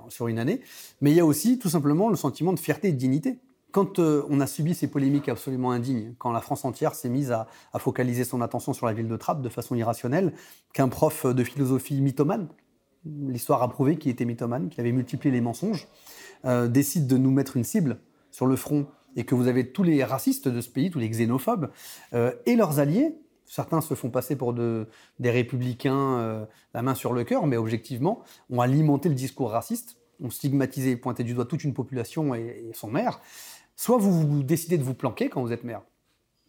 sur 0.10 0.28
une 0.28 0.40
année. 0.40 0.62
Mais 1.00 1.12
il 1.12 1.16
y 1.16 1.22
a 1.22 1.26
aussi 1.26 1.60
tout 1.60 1.70
simplement 1.70 2.10
le 2.10 2.18
sentiment 2.18 2.52
de 2.52 2.60
fierté 2.60 2.90
et 2.90 2.92
de 2.92 2.98
dignité. 2.98 3.40
Quand 3.72 4.00
euh, 4.00 4.26
on 4.30 4.40
a 4.40 4.48
subi 4.48 4.74
ces 4.74 4.88
polémiques 4.88 5.30
absolument 5.30 5.72
indignes, 5.72 6.16
quand 6.18 6.32
la 6.32 6.42
France 6.42 6.66
entière 6.66 6.96
s'est 6.96 7.10
mise 7.10 7.32
à, 7.32 7.48
focaliser 7.78 8.24
son 8.24 8.42
attention 8.42 8.74
sur 8.74 8.88
la 8.88 8.94
ville 8.94 9.08
de 9.08 9.16
Trappes 9.16 9.42
de 9.42 9.50
façon 9.50 9.76
irrationnelle, 9.76 10.34
qu'un 10.74 10.90
prof 10.90 11.26
de 11.26 11.44
philosophie 11.44 12.02
mythomane, 12.02 12.48
l'histoire 13.06 13.62
a 13.62 13.70
prouvé 13.70 13.98
qu'il 13.98 14.12
était 14.12 14.26
mythomane, 14.26 14.70
qu'il 14.70 14.82
avait 14.82 14.92
multiplié 14.92 15.32
les 15.32 15.42
mensonges, 15.42 15.88
euh, 16.46 16.68
décide 16.68 17.06
de 17.08 17.18
nous 17.18 17.32
mettre 17.32 17.58
une 17.58 17.64
cible 17.64 18.00
sur 18.32 18.48
le 18.48 18.56
front 18.56 18.88
et 19.16 19.24
que 19.24 19.36
vous 19.36 19.48
avez 19.48 19.72
tous 19.72 19.84
les 19.84 20.04
racistes 20.04 20.48
de 20.48 20.62
ce 20.62 20.70
pays, 20.70 20.90
tous 20.90 21.00
les 21.00 21.10
xénophobes 21.10 21.70
euh, 22.14 22.34
et 22.46 22.56
leurs 22.56 22.80
alliés, 22.80 23.16
certains 23.46 23.82
se 23.82 23.94
font 23.94 24.10
passer 24.10 24.36
pour 24.36 24.54
des 24.54 25.32
républicains 25.32 26.48
la 26.76 26.82
main 26.84 26.94
sur 26.94 27.14
le 27.14 27.24
cœur, 27.24 27.48
mais 27.48 27.58
objectivement, 27.58 28.22
ont 28.52 28.62
alimenté 28.62 29.10
le 29.10 29.16
discours 29.16 29.50
raciste, 29.50 29.98
ont 30.22 30.30
stigmatisé 30.30 30.92
et 30.92 30.96
pointé 30.96 31.24
du 31.24 31.34
doigt 31.34 31.46
toute 31.46 31.64
une 31.64 31.74
population 31.74 32.36
et 32.36 32.70
son 32.76 32.90
maire. 32.90 33.22
Soit 33.80 33.98
vous, 33.98 34.44
décidez 34.44 34.78
de 34.78 34.84
vous 34.84 34.94
planquer 34.94 35.30
quand 35.30 35.42
vous 35.42 35.54
êtes 35.54 35.64
maire. 35.64 35.82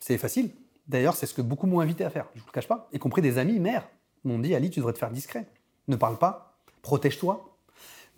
C'est 0.01 0.19
facile. 0.19 0.51
D'ailleurs, 0.89 1.15
c'est 1.15 1.27
ce 1.27 1.33
que 1.33 1.43
beaucoup 1.43 1.69
m'ont 1.69 1.79
invité 1.79 2.03
à 2.03 2.11
faire, 2.11 2.27
je 2.35 2.41
ne 2.41 2.43
vous 2.43 2.49
le 2.49 2.53
cache 2.53 2.67
pas, 2.67 2.89
y 2.93 2.99
compris 2.99 3.23
des 3.23 3.39
amis 3.39 3.61
maires 3.61 3.89
m'ont 4.25 4.41
dit 4.41 4.53
Ali, 4.53 4.69
tu 4.69 4.81
devrais 4.81 4.95
te 4.95 4.99
faire 4.99 5.13
discret. 5.13 5.47
Ne 5.87 5.95
parle 5.95 6.19
pas, 6.19 6.59
protège-toi, 6.83 7.57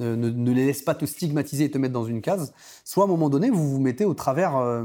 ne, 0.00 0.50
les 0.50 0.64
laisse 0.64 0.81
pas 0.81 0.94
te 0.94 1.05
stigmatiser 1.05 1.64
et 1.64 1.70
te 1.70 1.76
mettre 1.76 1.93
dans 1.93 2.06
une 2.06 2.23
case. 2.23 2.55
Soit 2.87 3.05
à 3.05 3.06
un 3.06 3.11
moment 3.11 3.29
donné, 3.29 3.50
vous 3.50 3.70
vous 3.70 3.81
mettez 3.81 4.06
au 4.06 4.14
travers, 4.14 4.56
euh, 4.56 4.82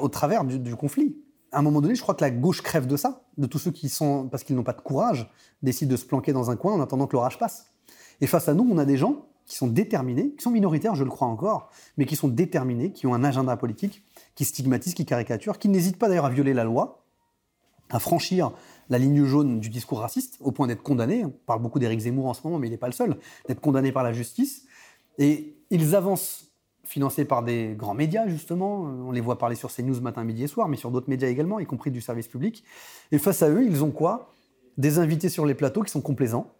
au 0.00 0.08
travers 0.08 0.44
du, 0.44 0.76
conflit. 0.76 1.16
À 1.50 1.58
un 1.58 1.62
moment 1.62 1.80
donné, 1.80 1.96
je 1.96 2.02
crois 2.02 2.14
que 2.14 2.22
la 2.22 2.30
gauche 2.30 2.62
crève 2.62 2.86
de 2.86 2.96
ça, 2.96 3.24
de 3.36 3.48
tous 3.48 3.58
ceux 3.58 3.72
qui 3.72 3.88
sont, 3.88 4.28
parce 4.28 4.44
qu'ils 4.44 4.54
n'ont 4.54 4.62
pas 4.62 4.74
de 4.74 4.80
courage, 4.80 5.28
décident 5.64 5.90
de 5.90 5.96
se 5.96 6.04
planquer 6.04 6.32
dans 6.32 6.52
un 6.52 6.56
coin 6.56 6.72
en 6.72 6.80
attendant 6.80 7.08
que 7.08 7.14
l'orage 7.14 7.40
passe. 7.40 7.72
Et 8.20 8.28
face 8.28 8.48
à 8.48 8.54
nous, 8.54 8.64
on 8.70 8.78
a 8.78 8.84
des 8.84 8.96
gens 8.96 9.26
qui 9.46 9.56
sont 9.56 9.68
déterminés, 9.68 10.34
qui 10.36 10.42
sont 10.42 10.50
minoritaires, 10.50 10.94
je 10.94 11.04
le 11.04 11.10
crois 11.10 11.28
encore, 11.28 11.70
mais 11.96 12.04
qui 12.04 12.16
sont 12.16 12.28
déterminés, 12.28 12.92
qui 12.92 13.06
ont 13.06 13.14
un 13.14 13.24
agenda 13.24 13.56
politique, 13.56 14.02
qui 14.34 14.44
stigmatisent, 14.44 14.94
qui 14.94 15.06
caricaturent, 15.06 15.58
qui 15.58 15.68
n'hésitent 15.68 15.98
pas 15.98 16.08
d'ailleurs 16.08 16.26
à 16.26 16.30
violer 16.30 16.52
la 16.52 16.64
loi, 16.64 17.04
à 17.90 18.00
franchir 18.00 18.52
la 18.88 18.98
ligne 18.98 19.24
jaune 19.24 19.60
du 19.60 19.68
discours 19.70 20.00
raciste, 20.00 20.36
au 20.40 20.50
point 20.50 20.66
d'être 20.66 20.82
condamnés. 20.82 21.24
On 21.24 21.30
parle 21.30 21.62
beaucoup 21.62 21.78
d'Éric 21.78 22.00
Zemmour 22.00 22.26
en 22.26 22.34
ce 22.34 22.40
moment, 22.44 22.58
mais 22.58 22.66
il 22.66 22.70
n'est 22.70 22.76
pas 22.76 22.88
le 22.88 22.92
seul, 22.92 23.16
d'être 23.46 23.60
condamné 23.60 23.92
par 23.92 24.02
la 24.02 24.12
justice. 24.12 24.66
Et 25.18 25.56
ils 25.70 25.94
avancent, 25.94 26.50
financés 26.82 27.24
par 27.24 27.42
des 27.42 27.74
grands 27.76 27.94
médias, 27.94 28.28
justement. 28.28 28.82
On 28.82 29.10
les 29.10 29.20
voit 29.20 29.38
parler 29.38 29.56
sur 29.56 29.72
CNews 29.72 30.00
matin, 30.00 30.24
midi 30.24 30.44
et 30.44 30.46
soir, 30.46 30.68
mais 30.68 30.76
sur 30.76 30.90
d'autres 30.90 31.10
médias 31.10 31.28
également, 31.28 31.58
y 31.58 31.66
compris 31.66 31.90
du 31.90 32.00
service 32.00 32.28
public. 32.28 32.64
Et 33.12 33.18
face 33.18 33.42
à 33.42 33.50
eux, 33.50 33.64
ils 33.64 33.82
ont 33.82 33.90
quoi? 33.90 34.32
Des 34.78 34.98
invités 34.98 35.28
sur 35.28 35.46
les 35.46 35.54
plateaux 35.54 35.82
qui 35.82 35.90
sont 35.90 36.00
complaisants, 36.00 36.52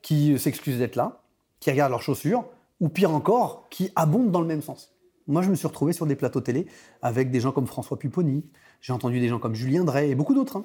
qui 0.00 0.38
s'excusent 0.38 0.78
d'être 0.78 0.96
là, 0.96 1.21
qui 1.62 1.70
regardent 1.70 1.92
leurs 1.92 2.02
chaussures, 2.02 2.44
ou 2.80 2.88
pire 2.88 3.14
encore, 3.14 3.68
qui 3.70 3.92
abondent 3.94 4.32
dans 4.32 4.40
le 4.40 4.48
même 4.48 4.62
sens. 4.62 4.92
Moi, 5.28 5.42
je 5.42 5.48
me 5.48 5.54
suis 5.54 5.68
retrouvé 5.68 5.92
sur 5.92 6.06
des 6.06 6.16
plateaux 6.16 6.40
télé 6.40 6.66
avec 7.02 7.30
des 7.30 7.38
gens 7.38 7.52
comme 7.52 7.68
François 7.68 7.96
Pupponi, 7.96 8.44
j'ai 8.80 8.92
entendu 8.92 9.20
des 9.20 9.28
gens 9.28 9.38
comme 9.38 9.54
Julien 9.54 9.84
Drey 9.84 10.10
et 10.10 10.16
beaucoup 10.16 10.34
d'autres, 10.34 10.56
hein, 10.56 10.64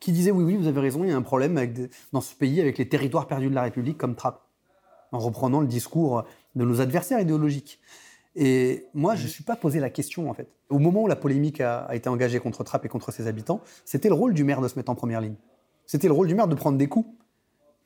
qui 0.00 0.10
disaient 0.10 0.30
oui, 0.30 0.44
oui, 0.44 0.56
vous 0.56 0.66
avez 0.66 0.80
raison, 0.80 1.04
il 1.04 1.10
y 1.10 1.12
a 1.12 1.16
un 1.18 1.22
problème 1.22 1.60
dans 2.14 2.22
ce 2.22 2.34
pays 2.34 2.62
avec 2.62 2.78
les 2.78 2.88
territoires 2.88 3.26
perdus 3.26 3.50
de 3.50 3.54
la 3.54 3.60
République 3.60 3.98
comme 3.98 4.14
Trappes, 4.14 4.40
en 5.12 5.18
reprenant 5.18 5.60
le 5.60 5.66
discours 5.66 6.24
de 6.54 6.64
nos 6.64 6.80
adversaires 6.80 7.20
idéologiques. 7.20 7.78
Et 8.34 8.86
moi, 8.94 9.16
je 9.16 9.24
ne 9.24 9.28
suis 9.28 9.44
pas 9.44 9.56
posé 9.56 9.80
la 9.80 9.90
question, 9.90 10.30
en 10.30 10.32
fait. 10.32 10.48
Au 10.70 10.78
moment 10.78 11.02
où 11.02 11.08
la 11.08 11.16
polémique 11.16 11.60
a, 11.60 11.94
été 11.94 12.08
engagée 12.08 12.40
contre 12.40 12.64
Trappes 12.64 12.86
et 12.86 12.88
contre 12.88 13.12
ses 13.12 13.26
habitants, 13.26 13.60
c'était 13.84 14.08
le 14.08 14.14
rôle 14.14 14.32
du 14.32 14.44
maire 14.44 14.62
de 14.62 14.68
se 14.68 14.78
mettre 14.78 14.90
en 14.90 14.94
première 14.94 15.20
ligne. 15.20 15.36
C'était 15.84 16.08
le 16.08 16.14
rôle 16.14 16.26
du 16.26 16.34
maire 16.34 16.48
de 16.48 16.54
prendre 16.54 16.78
des 16.78 16.88
coups, 16.88 17.10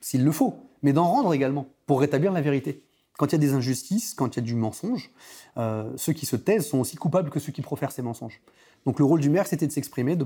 s'il 0.01 0.25
le 0.25 0.31
faut 0.31 0.69
mais 0.83 0.93
d'en 0.93 1.05
rendre 1.05 1.33
également, 1.33 1.67
pour 1.87 2.01
rétablir 2.01 2.33
la 2.33 2.41
vérité. 2.41 2.85
Quand 3.19 3.27
il 3.27 3.33
y 3.33 3.35
a 3.37 3.39
des 3.39 3.53
injustices, 3.53 4.15
quand 4.15 4.37
il 4.37 4.41
y 4.41 4.43
a 4.43 4.47
du 4.47 4.55
mensonge, 4.55 5.13
euh, 5.59 5.91
ceux 5.97 6.13
qui 6.13 6.27
se 6.27 6.37
taisent 6.37 6.67
sont 6.67 6.79
aussi 6.79 6.97
coupables 6.97 7.31
que 7.31 7.41
ceux 7.41 7.53
qui 7.53 7.63
profèrent 7.63 7.93
ces 7.93 8.03
mensonges. 8.03 8.41
Donc 8.87 8.99
le 8.99 9.05
rôle 9.05 9.21
du 9.21 9.31
maire, 9.31 9.47
c'était 9.47 9.67
de 9.67 9.73
s'exprimer, 9.73 10.17
de 10.17 10.25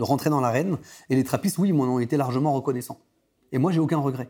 rentrer 0.00 0.30
dans 0.30 0.40
l'arène. 0.40 0.78
Et 1.10 1.16
les 1.16 1.24
trappistes, 1.24 1.58
oui, 1.58 1.72
m'en 1.72 1.84
ont 1.84 2.00
été 2.00 2.16
largement 2.16 2.52
reconnaissants. 2.52 3.00
Et 3.52 3.58
moi, 3.58 3.72
j'ai 3.72 3.80
aucun 3.80 3.98
regret. 3.98 4.28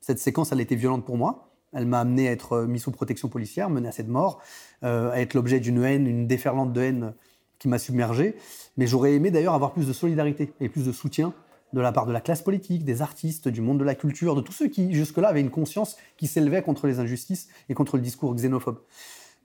Cette 0.00 0.18
séquence, 0.18 0.52
elle 0.52 0.58
a 0.58 0.62
été 0.62 0.76
violente 0.76 1.04
pour 1.04 1.16
moi. 1.16 1.50
Elle 1.72 1.86
m'a 1.86 2.00
amené 2.00 2.28
à 2.28 2.32
être 2.32 2.62
mis 2.62 2.78
sous 2.78 2.92
protection 2.92 3.28
policière, 3.28 3.68
menacé 3.68 4.04
de 4.04 4.10
mort, 4.10 4.40
euh, 4.84 5.10
à 5.10 5.20
être 5.20 5.34
l'objet 5.34 5.60
d'une 5.60 5.82
haine, 5.82 6.06
une 6.06 6.26
déferlante 6.26 6.72
de 6.72 6.80
haine 6.80 7.14
qui 7.58 7.68
m'a 7.68 7.78
submergé. 7.78 8.36
Mais 8.76 8.86
j'aurais 8.86 9.14
aimé 9.14 9.30
d'ailleurs 9.30 9.54
avoir 9.54 9.72
plus 9.72 9.86
de 9.86 9.92
solidarité 9.92 10.52
et 10.60 10.68
plus 10.68 10.86
de 10.86 10.92
soutien 10.92 11.34
de 11.74 11.80
la 11.80 11.92
part 11.92 12.06
de 12.06 12.12
la 12.12 12.20
classe 12.20 12.40
politique, 12.40 12.84
des 12.84 13.02
artistes, 13.02 13.48
du 13.48 13.60
monde 13.60 13.78
de 13.78 13.84
la 13.84 13.94
culture, 13.94 14.36
de 14.36 14.40
tous 14.40 14.52
ceux 14.52 14.68
qui 14.68 14.94
jusque-là 14.94 15.28
avaient 15.28 15.40
une 15.40 15.50
conscience 15.50 15.96
qui 16.16 16.28
s'élevait 16.28 16.62
contre 16.62 16.86
les 16.86 17.00
injustices 17.00 17.48
et 17.68 17.74
contre 17.74 17.96
le 17.96 18.02
discours 18.02 18.34
xénophobe. 18.34 18.78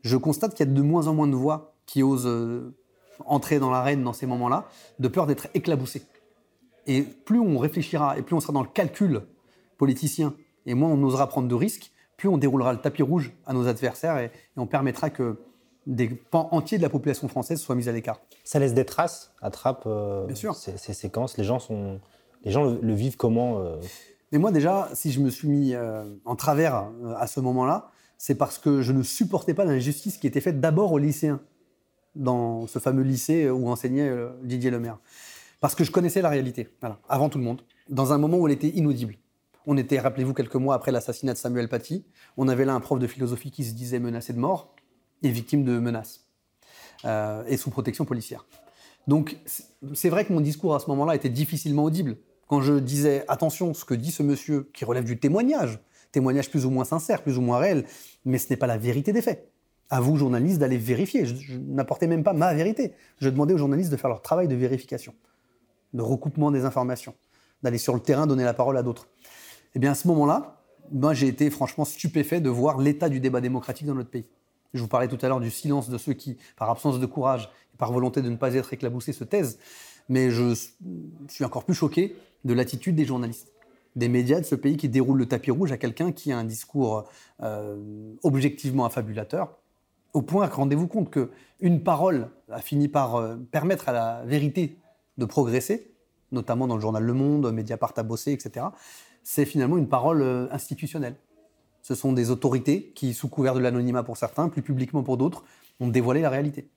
Je 0.03 0.15
constate 0.15 0.53
qu'il 0.53 0.67
y 0.67 0.69
a 0.69 0.73
de 0.73 0.81
moins 0.81 1.07
en 1.07 1.13
moins 1.15 1.27
de 1.27 1.35
voix 1.35 1.73
qui 1.87 2.03
osent 2.03 2.27
euh, 2.27 2.75
entrer 3.25 3.59
dans 3.59 3.71
l'arène 3.71 4.03
dans 4.03 4.13
ces 4.13 4.27
moments-là, 4.27 4.69
de 4.99 5.07
peur 5.07 5.25
d'être 5.25 5.47
éclaboussés. 5.55 6.03
Et 6.85 7.01
plus 7.01 7.39
on 7.39 7.57
réfléchira 7.57 8.17
et 8.17 8.21
plus 8.21 8.35
on 8.35 8.39
sera 8.39 8.53
dans 8.53 8.61
le 8.61 8.69
calcul 8.69 9.23
politicien, 9.77 10.35
et 10.67 10.75
moins 10.75 10.89
on 10.89 11.01
osera 11.03 11.27
prendre 11.27 11.47
de 11.47 11.55
risques, 11.55 11.91
plus 12.15 12.29
on 12.29 12.37
déroulera 12.37 12.73
le 12.73 12.79
tapis 12.79 13.01
rouge 13.01 13.33
à 13.47 13.53
nos 13.53 13.67
adversaires 13.67 14.17
et, 14.19 14.31
on 14.55 14.67
permettra 14.67 15.09
que 15.09 15.39
des 15.87 16.09
pans 16.09 16.49
entiers 16.51 16.77
de 16.77 16.83
la 16.83 16.89
population 16.89 17.27
française 17.27 17.59
soient 17.59 17.75
mis 17.75 17.89
à 17.89 17.91
l'écart. 17.91 18.19
Ça 18.43 18.59
laisse 18.59 18.73
des 18.73 18.85
traces, 18.85 19.33
attrape 19.41 19.83
euh, 19.87 20.27
Ces, 20.35 20.93
séquences. 20.93 21.37
Les 21.37 21.43
gens, 21.43 21.59
sont, 21.59 21.99
les 22.43 22.51
gens 22.51 22.65
le, 22.65 22.93
vivent 22.93 23.17
comment 23.17 23.59
euh 23.59 23.77
Mais 24.31 24.37
moi 24.37 24.51
déjà, 24.51 24.89
si 24.93 25.11
je 25.11 25.19
me 25.19 25.29
suis 25.29 25.47
mis 25.47 25.73
euh, 25.73 26.03
en 26.25 26.35
travers 26.35 26.89
à 27.17 27.27
ce 27.27 27.39
moment-là, 27.39 27.91
c'est 28.17 28.35
parce 28.35 28.57
que 28.57 28.81
je 28.81 28.91
ne 28.91 29.03
supportais 29.03 29.53
pas 29.53 29.65
l'injustice 29.65 30.17
qui 30.17 30.27
était 30.27 30.41
faite 30.41 30.59
d'abord 30.59 30.91
aux 30.91 30.97
lycéens, 30.97 31.41
dans 32.15 32.67
ce 32.67 32.79
fameux 32.79 33.03
lycée 33.03 33.49
où 33.49 33.69
enseignait 33.69 34.11
Didier 34.43 34.71
Lemaire. 34.71 34.99
Parce 35.61 35.75
que 35.75 35.83
je 35.83 35.91
connaissais 35.91 36.21
la 36.21 36.29
réalité, 36.29 36.69
avant 37.07 37.29
tout 37.29 37.37
le 37.37 37.43
monde, 37.43 37.61
dans 37.89 38.13
un 38.13 38.17
moment 38.17 38.37
où 38.37 38.47
elle 38.47 38.53
était 38.53 38.69
inaudible. 38.69 39.15
On 39.65 39.77
était, 39.77 39.99
rappelez-vous, 39.99 40.33
quelques 40.33 40.55
mois 40.55 40.75
après 40.75 40.91
l'assassinat 40.91 41.33
de 41.33 41.37
Samuel 41.37 41.67
Paty. 41.69 42.05
On 42.37 42.47
avait 42.47 42.65
là 42.65 42.73
un 42.73 42.79
prof 42.79 42.97
de 42.99 43.07
philosophie 43.07 43.51
qui 43.51 43.63
se 43.63 43.73
disait 43.73 43.99
menacé 43.99 44.33
de 44.33 44.39
mort 44.39 44.73
et 45.21 45.29
victime 45.29 45.63
de 45.63 45.77
menaces 45.79 46.25
euh, 47.05 47.43
et 47.47 47.57
sous 47.57 47.69
protection 47.69 48.05
policière. 48.05 48.45
Donc, 49.07 49.37
c'est 49.93 50.09
vrai 50.09 50.25
que 50.25 50.33
mon 50.33 50.41
discours 50.41 50.75
à 50.75 50.79
ce 50.79 50.87
moment-là 50.87 51.15
était 51.15 51.29
difficilement 51.29 51.83
audible. 51.83 52.17
Quand 52.49 52.61
je 52.61 52.73
disais 52.73 53.23
attention, 53.29 53.73
ce 53.73 53.85
que 53.85 53.93
dit 53.93 54.11
ce 54.11 54.23
monsieur 54.23 54.69
qui 54.73 54.83
relève 54.83 55.05
du 55.05 55.17
témoignage, 55.17 55.79
témoignage 56.11 56.49
plus 56.49 56.65
ou 56.65 56.69
moins 56.69 56.83
sincère, 56.83 57.21
plus 57.21 57.37
ou 57.37 57.41
moins 57.41 57.59
réel, 57.59 57.85
mais 58.25 58.37
ce 58.37 58.49
n'est 58.49 58.57
pas 58.57 58.67
la 58.67 58.77
vérité 58.77 59.13
des 59.13 59.21
faits. 59.21 59.49
À 59.89 60.01
vous, 60.01 60.17
journalistes, 60.17 60.59
d'aller 60.59 60.77
vérifier. 60.77 61.25
Je, 61.25 61.57
n'apportais 61.57 62.07
même 62.07 62.23
pas 62.23 62.33
ma 62.33 62.53
vérité. 62.53 62.93
Je 63.19 63.29
demandais 63.29 63.53
aux 63.53 63.57
journalistes 63.57 63.91
de 63.91 63.97
faire 63.97 64.09
leur 64.09 64.21
travail 64.21 64.47
de 64.47 64.55
vérification 64.55 65.13
de 65.93 66.01
recoupement 66.01 66.51
des 66.51 66.65
informations, 66.65 67.15
d'aller 67.63 67.77
sur 67.77 67.93
le 67.93 67.99
terrain 67.99 68.27
donner 68.27 68.43
la 68.43 68.53
parole 68.53 68.77
à 68.77 68.83
d'autres. 68.83 69.07
Eh 69.75 69.79
bien 69.79 69.91
à 69.91 69.95
ce 69.95 70.07
moment-là, 70.07 70.61
moi 70.91 71.13
j'ai 71.13 71.27
été 71.27 71.49
franchement 71.49 71.85
stupéfait 71.85 72.41
de 72.41 72.49
voir 72.49 72.77
l'état 72.79 73.09
du 73.09 73.19
débat 73.19 73.41
démocratique 73.41 73.87
dans 73.87 73.95
notre 73.95 74.09
pays. 74.09 74.25
Je 74.73 74.81
vous 74.81 74.87
parlais 74.87 75.07
tout 75.07 75.17
à 75.21 75.27
l'heure 75.27 75.39
du 75.39 75.49
silence 75.49 75.89
de 75.89 75.97
ceux 75.97 76.13
qui, 76.13 76.37
par 76.55 76.69
absence 76.69 76.99
de 76.99 77.05
courage 77.05 77.49
et 77.73 77.77
par 77.77 77.91
volonté 77.91 78.21
de 78.21 78.29
ne 78.29 78.35
pas 78.35 78.53
être 78.53 78.71
éclaboussés, 78.71 79.13
se 79.13 79.23
taisent. 79.23 79.57
Mais 80.09 80.29
je 80.31 80.55
suis 81.27 81.45
encore 81.45 81.63
plus 81.63 81.75
choqué 81.75 82.15
de 82.43 82.53
l'attitude 82.53 82.95
des 82.95 83.05
journalistes, 83.05 83.51
des 83.95 84.09
médias 84.09 84.39
de 84.39 84.45
ce 84.45 84.55
pays 84.55 84.77
qui 84.77 84.89
déroulent 84.89 85.17
le 85.17 85.27
tapis 85.27 85.51
rouge 85.51 85.71
à 85.71 85.77
quelqu'un 85.77 86.11
qui 86.11 86.31
a 86.31 86.37
un 86.37 86.43
discours 86.43 87.05
euh, 87.41 88.13
objectivement 88.23 88.85
affabulateur, 88.85 89.57
au 90.13 90.21
point 90.21 90.47
que 90.47 90.55
rendez-vous 90.55 90.87
compte 90.87 91.11
qu'une 91.11 91.83
parole 91.83 92.29
a 92.51 92.61
fini 92.61 92.87
par 92.87 93.15
euh, 93.15 93.35
permettre 93.35 93.89
à 93.89 93.91
la 93.91 94.23
vérité 94.25 94.77
de 95.17 95.25
progresser, 95.25 95.91
notamment 96.31 96.67
dans 96.67 96.75
le 96.75 96.81
journal 96.81 97.03
Le 97.03 97.13
Monde, 97.13 97.51
Mediapart 97.51 97.93
a 97.97 98.03
bossé, 98.03 98.31
etc., 98.31 98.67
c'est 99.23 99.45
finalement 99.45 99.77
une 99.77 99.89
parole 99.89 100.21
euh, 100.21 100.47
institutionnelle. 100.51 101.15
Ce 101.81 101.95
sont 101.95 102.13
des 102.13 102.31
autorités 102.31 102.91
qui, 102.95 103.13
sous 103.13 103.29
couvert 103.29 103.53
de 103.53 103.59
l'anonymat 103.59 104.03
pour 104.03 104.17
certains, 104.17 104.49
plus 104.49 104.61
publiquement 104.61 105.03
pour 105.03 105.17
d'autres, 105.17 105.43
ont 105.79 105.87
dévoilé 105.87 106.21
la 106.21 106.29
réalité. 106.29 106.69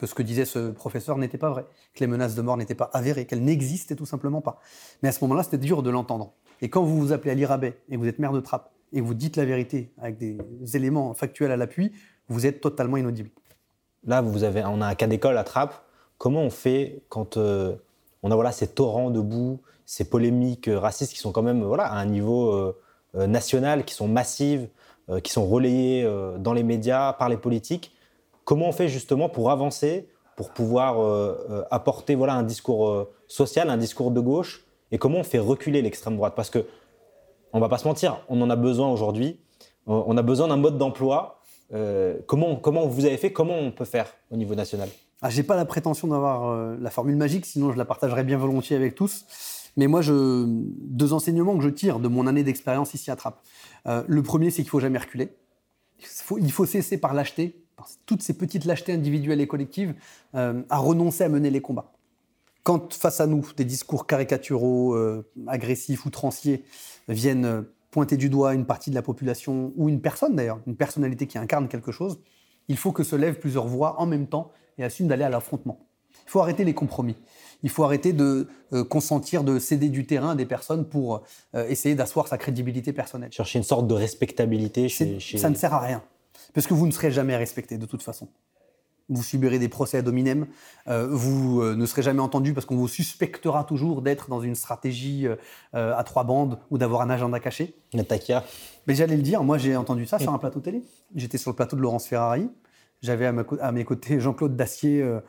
Que 0.00 0.06
ce 0.06 0.14
que 0.14 0.22
disait 0.22 0.46
ce 0.46 0.70
professeur 0.70 1.18
n'était 1.18 1.36
pas 1.36 1.50
vrai, 1.50 1.66
que 1.92 2.00
les 2.00 2.06
menaces 2.06 2.34
de 2.34 2.40
mort 2.40 2.56
n'étaient 2.56 2.74
pas 2.74 2.88
avérées, 2.94 3.26
qu'elles 3.26 3.44
n'existaient 3.44 3.96
tout 3.96 4.06
simplement 4.06 4.40
pas. 4.40 4.58
Mais 5.02 5.10
à 5.10 5.12
ce 5.12 5.22
moment-là, 5.24 5.42
c'était 5.42 5.58
dur 5.58 5.82
de 5.82 5.90
l'entendre. 5.90 6.32
Et 6.62 6.70
quand 6.70 6.82
vous 6.82 6.98
vous 6.98 7.12
appelez 7.12 7.32
Ali 7.32 7.44
Rabet 7.44 7.76
et 7.90 7.98
vous 7.98 8.06
êtes 8.06 8.18
maire 8.18 8.32
de 8.32 8.40
Trappes 8.40 8.72
et 8.94 9.02
vous 9.02 9.12
dites 9.12 9.36
la 9.36 9.44
vérité 9.44 9.92
avec 10.00 10.16
des 10.16 10.38
éléments 10.72 11.12
factuels 11.12 11.50
à 11.52 11.58
l'appui, 11.58 11.92
vous 12.28 12.46
êtes 12.46 12.62
totalement 12.62 12.96
inaudible. 12.96 13.28
Là, 14.04 14.22
vous 14.22 14.42
avez, 14.42 14.64
on 14.64 14.80
a 14.80 14.86
un 14.86 14.94
cas 14.94 15.06
d'école 15.06 15.36
à 15.36 15.44
Trappes 15.44 15.84
Comment 16.20 16.42
on 16.42 16.50
fait 16.50 17.02
quand 17.08 17.38
euh, 17.38 17.76
on 18.22 18.30
a 18.30 18.34
voilà, 18.34 18.52
ces 18.52 18.68
torrents 18.68 19.10
de 19.10 19.20
boue, 19.20 19.60
ces 19.86 20.04
polémiques 20.04 20.68
euh, 20.68 20.78
racistes 20.78 21.14
qui 21.14 21.18
sont 21.18 21.32
quand 21.32 21.42
même 21.42 21.62
voilà, 21.62 21.84
à 21.84 21.98
un 21.98 22.04
niveau 22.04 22.52
euh, 22.52 23.26
national, 23.26 23.86
qui 23.86 23.94
sont 23.94 24.06
massives, 24.06 24.68
qui 25.24 25.32
sont 25.32 25.46
relayées 25.46 26.08
dans 26.38 26.52
les 26.52 26.62
médias, 26.62 27.14
par 27.14 27.28
les 27.28 27.36
politiques? 27.36 27.92
Comment 28.50 28.70
on 28.70 28.72
fait 28.72 28.88
justement 28.88 29.28
pour 29.28 29.52
avancer, 29.52 30.08
pour 30.34 30.50
pouvoir 30.50 30.96
apporter 31.70 32.16
voilà, 32.16 32.34
un 32.34 32.42
discours 32.42 33.06
social, 33.28 33.70
un 33.70 33.76
discours 33.76 34.10
de 34.10 34.18
gauche 34.18 34.64
Et 34.90 34.98
comment 34.98 35.18
on 35.18 35.22
fait 35.22 35.38
reculer 35.38 35.82
l'extrême 35.82 36.16
droite? 36.16 36.32
Parce 36.34 36.50
que, 36.50 36.66
on 37.52 37.60
va 37.60 37.68
pas 37.68 37.78
se 37.78 37.86
mentir, 37.86 38.18
on 38.28 38.42
en 38.42 38.50
a 38.50 38.56
besoin 38.56 38.90
aujourd'hui. 38.90 39.38
On 39.86 40.16
a 40.16 40.22
besoin 40.22 40.48
d'un 40.48 40.56
mode 40.56 40.78
d'emploi. 40.78 41.40
comment, 42.26 42.56
comment 42.56 42.88
vous 42.88 43.04
avez 43.04 43.18
fait 43.18 43.32
Comment 43.32 43.54
on 43.54 43.70
peut 43.70 43.84
faire 43.84 44.12
au 44.32 44.36
niveau 44.36 44.56
national? 44.56 44.88
Ah, 45.22 45.28
j'ai 45.28 45.42
pas 45.42 45.56
la 45.56 45.66
prétention 45.66 46.08
d'avoir 46.08 46.48
euh, 46.48 46.76
la 46.80 46.88
formule 46.88 47.16
magique, 47.16 47.44
sinon 47.44 47.72
je 47.72 47.78
la 47.78 47.84
partagerais 47.84 48.24
bien 48.24 48.38
volontiers 48.38 48.76
avec 48.76 48.94
tous. 48.94 49.26
Mais 49.76 49.86
moi, 49.86 50.00
je, 50.00 50.44
deux 50.46 51.12
enseignements 51.12 51.56
que 51.56 51.62
je 51.62 51.68
tire 51.68 52.00
de 52.00 52.08
mon 52.08 52.26
année 52.26 52.42
d'expérience 52.42 52.94
ici 52.94 53.10
à 53.10 53.16
Trappes. 53.16 53.40
Euh, 53.86 54.02
le 54.08 54.22
premier, 54.22 54.50
c'est 54.50 54.62
qu'il 54.62 54.70
faut 54.70 54.80
jamais 54.80 54.98
reculer. 54.98 55.36
Il 55.98 56.06
faut, 56.06 56.38
il 56.38 56.50
faut 56.50 56.64
cesser 56.64 56.98
par 56.98 57.12
lâcheté, 57.12 57.62
par 57.80 57.88
toutes 58.04 58.22
ces 58.22 58.34
petites 58.34 58.66
lâchetés 58.66 58.92
individuelles 58.92 59.40
et 59.40 59.46
collectives, 59.46 59.94
euh, 60.34 60.62
à 60.68 60.76
renoncer 60.76 61.24
à 61.24 61.30
mener 61.30 61.48
les 61.48 61.62
combats. 61.62 61.92
Quand 62.62 62.92
face 62.92 63.20
à 63.20 63.26
nous, 63.26 63.42
des 63.56 63.64
discours 63.64 64.06
caricaturaux, 64.06 64.94
agressifs, 65.46 66.04
outranciers 66.04 66.62
viennent 67.08 67.64
pointer 67.90 68.18
du 68.18 68.28
doigt 68.28 68.52
une 68.52 68.66
partie 68.66 68.90
de 68.90 68.94
la 68.94 69.00
population, 69.00 69.72
ou 69.76 69.88
une 69.88 70.02
personne 70.02 70.36
d'ailleurs, 70.36 70.60
une 70.66 70.76
personnalité 70.76 71.26
qui 71.26 71.38
incarne 71.38 71.68
quelque 71.68 71.90
chose, 71.90 72.20
il 72.68 72.76
faut 72.76 72.92
que 72.92 73.02
se 73.02 73.16
lèvent 73.16 73.38
plusieurs 73.38 73.66
voix 73.66 73.98
en 73.98 74.04
même 74.04 74.26
temps 74.26 74.52
et 74.76 74.84
assume 74.84 75.08
d'aller 75.08 75.24
à 75.24 75.30
l'affrontement. 75.30 75.78
Il 76.26 76.30
faut 76.30 76.40
arrêter 76.40 76.64
les 76.64 76.74
compromis. 76.74 77.16
Il 77.62 77.70
faut 77.70 77.84
arrêter 77.84 78.12
de 78.12 78.48
euh, 78.72 78.84
consentir, 78.84 79.42
de 79.42 79.58
céder 79.58 79.88
du 79.88 80.06
terrain 80.06 80.30
à 80.30 80.34
des 80.34 80.46
personnes 80.46 80.84
pour 80.86 81.22
euh, 81.54 81.66
essayer 81.68 81.94
d'asseoir 81.94 82.28
sa 82.28 82.38
crédibilité 82.38 82.92
personnelle. 82.92 83.32
Chercher 83.32 83.58
une 83.58 83.64
sorte 83.64 83.86
de 83.86 83.94
respectabilité 83.94 84.88
chez, 84.88 85.18
Ça 85.38 85.50
ne 85.50 85.54
sert 85.54 85.74
à 85.74 85.80
rien. 85.80 86.02
Parce 86.54 86.66
que 86.66 86.74
vous 86.74 86.86
ne 86.86 86.92
serez 86.92 87.10
jamais 87.10 87.36
respecté 87.36 87.78
de 87.78 87.86
toute 87.86 88.02
façon. 88.02 88.28
Vous 89.08 89.24
subirez 89.24 89.58
des 89.58 89.68
procès 89.68 89.98
ad 89.98 90.06
hominem, 90.06 90.46
euh, 90.86 91.08
vous 91.10 91.64
ne 91.64 91.86
serez 91.86 92.02
jamais 92.02 92.20
entendu 92.20 92.54
parce 92.54 92.64
qu'on 92.64 92.76
vous 92.76 92.86
suspectera 92.86 93.64
toujours 93.64 94.02
d'être 94.02 94.28
dans 94.28 94.40
une 94.40 94.54
stratégie 94.54 95.26
à 95.72 96.04
trois 96.04 96.22
bandes 96.22 96.60
ou 96.70 96.78
d'avoir 96.78 97.02
un 97.02 97.10
agenda 97.10 97.40
caché. 97.40 97.74
Natakia. 97.92 98.44
Mais 98.86 98.94
j'allais 98.94 99.16
le 99.16 99.22
dire, 99.22 99.42
moi 99.42 99.58
j'ai 99.58 99.76
entendu 99.76 100.06
ça 100.06 100.20
sur 100.20 100.32
un 100.32 100.38
plateau 100.38 100.60
télé. 100.60 100.84
J'étais 101.16 101.38
sur 101.38 101.50
le 101.50 101.56
plateau 101.56 101.74
de 101.74 101.82
Laurence 101.82 102.06
Ferrari. 102.06 102.48
J'avais 103.02 103.26
à, 103.26 103.72
mes 103.72 103.84
côtés 103.84 104.20
Jean-Claude 104.20 104.56
Dacier, 104.56 105.02
euh, 105.02 105.20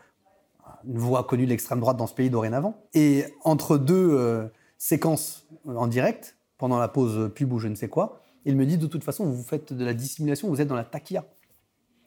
une 0.85 0.97
voix 0.97 1.23
connue 1.23 1.45
de 1.45 1.49
l'extrême 1.49 1.79
droite 1.79 1.97
dans 1.97 2.07
ce 2.07 2.13
pays 2.13 2.29
dorénavant. 2.29 2.75
Et 2.93 3.25
entre 3.43 3.77
deux 3.77 4.09
euh, 4.11 4.47
séquences 4.77 5.47
en 5.65 5.87
direct, 5.87 6.35
pendant 6.57 6.79
la 6.79 6.89
pause 6.89 7.31
pub 7.33 7.53
ou 7.53 7.59
je 7.59 7.69
ne 7.69 7.75
sais 7.75 7.87
quoi, 7.87 8.20
il 8.45 8.55
me 8.55 8.65
dit 8.65 8.77
de 8.77 8.87
toute 8.87 9.03
façon, 9.03 9.25
vous 9.25 9.43
faites 9.43 9.73
de 9.73 9.85
la 9.85 9.93
dissimulation, 9.93 10.47
vous 10.47 10.61
êtes 10.61 10.67
dans 10.67 10.75
la 10.75 10.83
taquilla. 10.83 11.25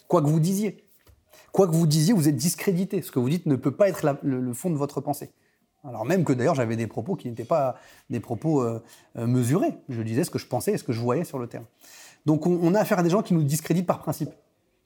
Quoi 0.08 0.22
que 0.22 0.26
vous 0.26 0.40
disiez. 0.40 0.84
Quoi 1.52 1.66
que 1.66 1.72
vous 1.72 1.86
disiez, 1.86 2.12
vous 2.12 2.28
êtes 2.28 2.36
discrédité. 2.36 3.02
Ce 3.02 3.10
que 3.10 3.18
vous 3.18 3.28
dites 3.28 3.46
ne 3.46 3.56
peut 3.56 3.70
pas 3.70 3.88
être 3.88 4.18
le, 4.22 4.52
fond 4.52 4.70
de 4.70 4.76
votre 4.76 5.00
pensée. 5.00 5.30
Alors 5.84 6.04
même 6.04 6.24
que 6.24 6.32
d'ailleurs 6.32 6.54
j'avais 6.54 6.76
des 6.76 6.86
propos 6.86 7.14
qui 7.14 7.28
n'étaient 7.28 7.44
pas 7.44 7.76
des 8.10 8.20
propos 8.20 8.62
euh, 8.62 8.80
mesurés. 9.16 9.74
Je 9.88 10.02
disais 10.02 10.24
ce 10.24 10.30
que 10.30 10.38
je 10.38 10.46
pensais 10.46 10.72
et 10.72 10.78
ce 10.78 10.84
que 10.84 10.92
je 10.92 11.00
voyais 11.00 11.24
sur 11.24 11.38
le 11.38 11.46
terrain. 11.46 11.66
Donc 12.26 12.46
on, 12.46 12.58
on 12.62 12.74
a 12.74 12.80
affaire 12.80 12.98
à 12.98 13.02
des 13.02 13.10
gens 13.10 13.22
qui 13.22 13.34
nous 13.34 13.42
discréditent 13.42 13.86
par 13.86 13.98
principe 13.98 14.30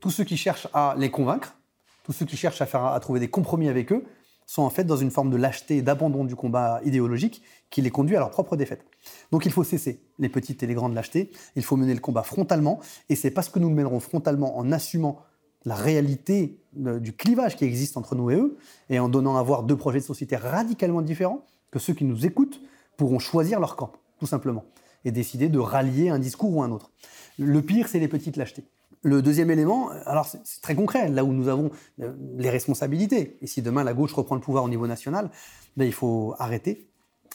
tous 0.01 0.11
ceux 0.11 0.25
qui 0.25 0.37
cherchent 0.37 0.69
à 0.73 0.95
les 0.97 1.11
convaincre, 1.11 1.57
tous 2.05 2.13
ceux 2.13 2.25
qui 2.25 2.37
cherchent 2.37 2.63
à, 2.63 2.67
faire, 2.67 2.85
à 2.85 2.99
trouver 3.01 3.21
des 3.21 3.29
compromis 3.29 3.69
avec 3.69 3.93
eux, 3.93 4.05
sont 4.49 4.63
en 4.63 4.71
fait 4.71 4.85
dans 4.85 4.97
une 4.97 5.11
forme 5.11 5.29
de 5.29 5.37
lâcheté 5.37 5.77
et 5.77 5.83
d'abandon 5.83 6.25
du 6.25 6.35
combat 6.35 6.81
idéologique 6.83 7.43
qui 7.69 7.83
les 7.83 7.91
conduit 7.91 8.17
à 8.17 8.19
leur 8.19 8.31
propre 8.31 8.57
défaite. 8.57 8.83
Donc 9.31 9.45
il 9.45 9.53
faut 9.53 9.63
cesser 9.63 10.01
les 10.19 10.31
petites 10.31 10.63
et 10.63 10.67
les 10.67 10.73
grandes 10.73 10.95
lâchetés, 10.95 11.31
il 11.55 11.63
faut 11.63 11.77
mener 11.77 11.93
le 11.93 12.01
combat 12.01 12.23
frontalement, 12.23 12.81
et 13.11 13.15
c'est 13.15 13.31
parce 13.31 13.51
que 13.51 13.59
nous 13.59 13.69
le 13.69 13.75
mènerons 13.75 14.01
frontalement 14.01 14.57
en 14.57 14.73
assumant 14.73 15.21
la 15.67 15.75
réalité 15.75 16.63
du 16.73 17.13
clivage 17.13 17.57
qui 17.57 17.67
existe 17.67 17.99
entre 17.99 18.15
nous 18.15 18.31
et 18.31 18.37
eux, 18.37 18.57
et 18.89 18.99
en 18.99 19.11
donnant 19.11 19.37
à 19.37 19.43
voir 19.43 19.65
deux 19.65 19.77
projets 19.77 19.99
de 19.99 20.05
société 20.05 20.35
radicalement 20.35 21.03
différents, 21.03 21.45
que 21.71 21.79
ceux 21.79 21.93
qui 21.93 22.07
nous 22.07 22.25
écoutent 22.25 22.63
pourront 22.97 23.19
choisir 23.19 23.61
leur 23.61 23.77
camp, 23.77 23.93
tout 24.19 24.27
simplement, 24.27 24.65
et 25.05 25.13
décider 25.13 25.51
de 25.51 25.59
rallier 25.59 26.09
un 26.09 26.19
discours 26.19 26.57
ou 26.57 26.63
un 26.63 26.71
autre. 26.71 26.91
Le 27.39 27.61
pire, 27.61 27.87
c'est 27.87 27.99
les 27.99 28.09
petites 28.09 28.39
lâchetés. 28.39 28.65
Le 29.03 29.23
deuxième 29.23 29.51
élément, 29.51 29.91
alors 30.07 30.27
c'est 30.27 30.61
très 30.61 30.75
concret, 30.75 31.09
là 31.09 31.25
où 31.25 31.33
nous 31.33 31.49
avons 31.49 31.71
euh, 32.01 32.13
les 32.37 32.51
responsabilités. 32.51 33.37
Et 33.41 33.47
si 33.47 33.63
demain 33.63 33.85
la 33.85 33.95
gauche 33.95 34.13
reprend 34.13 34.35
le 34.35 34.41
pouvoir 34.41 34.65
au 34.65 34.69
niveau 34.69 34.87
national, 34.87 35.31
ben, 35.77 35.85
il 35.85 35.93
faut 35.93 36.35
arrêter 36.39 36.89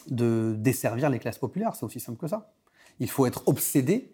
de 0.09 0.55
desservir 0.57 1.09
les 1.09 1.19
classes 1.19 1.37
populaires. 1.37 1.75
C'est 1.75 1.85
aussi 1.85 1.99
simple 1.99 2.19
que 2.19 2.27
ça. 2.27 2.53
Il 2.99 3.09
faut 3.09 3.25
être 3.25 3.47
obsédé 3.47 4.13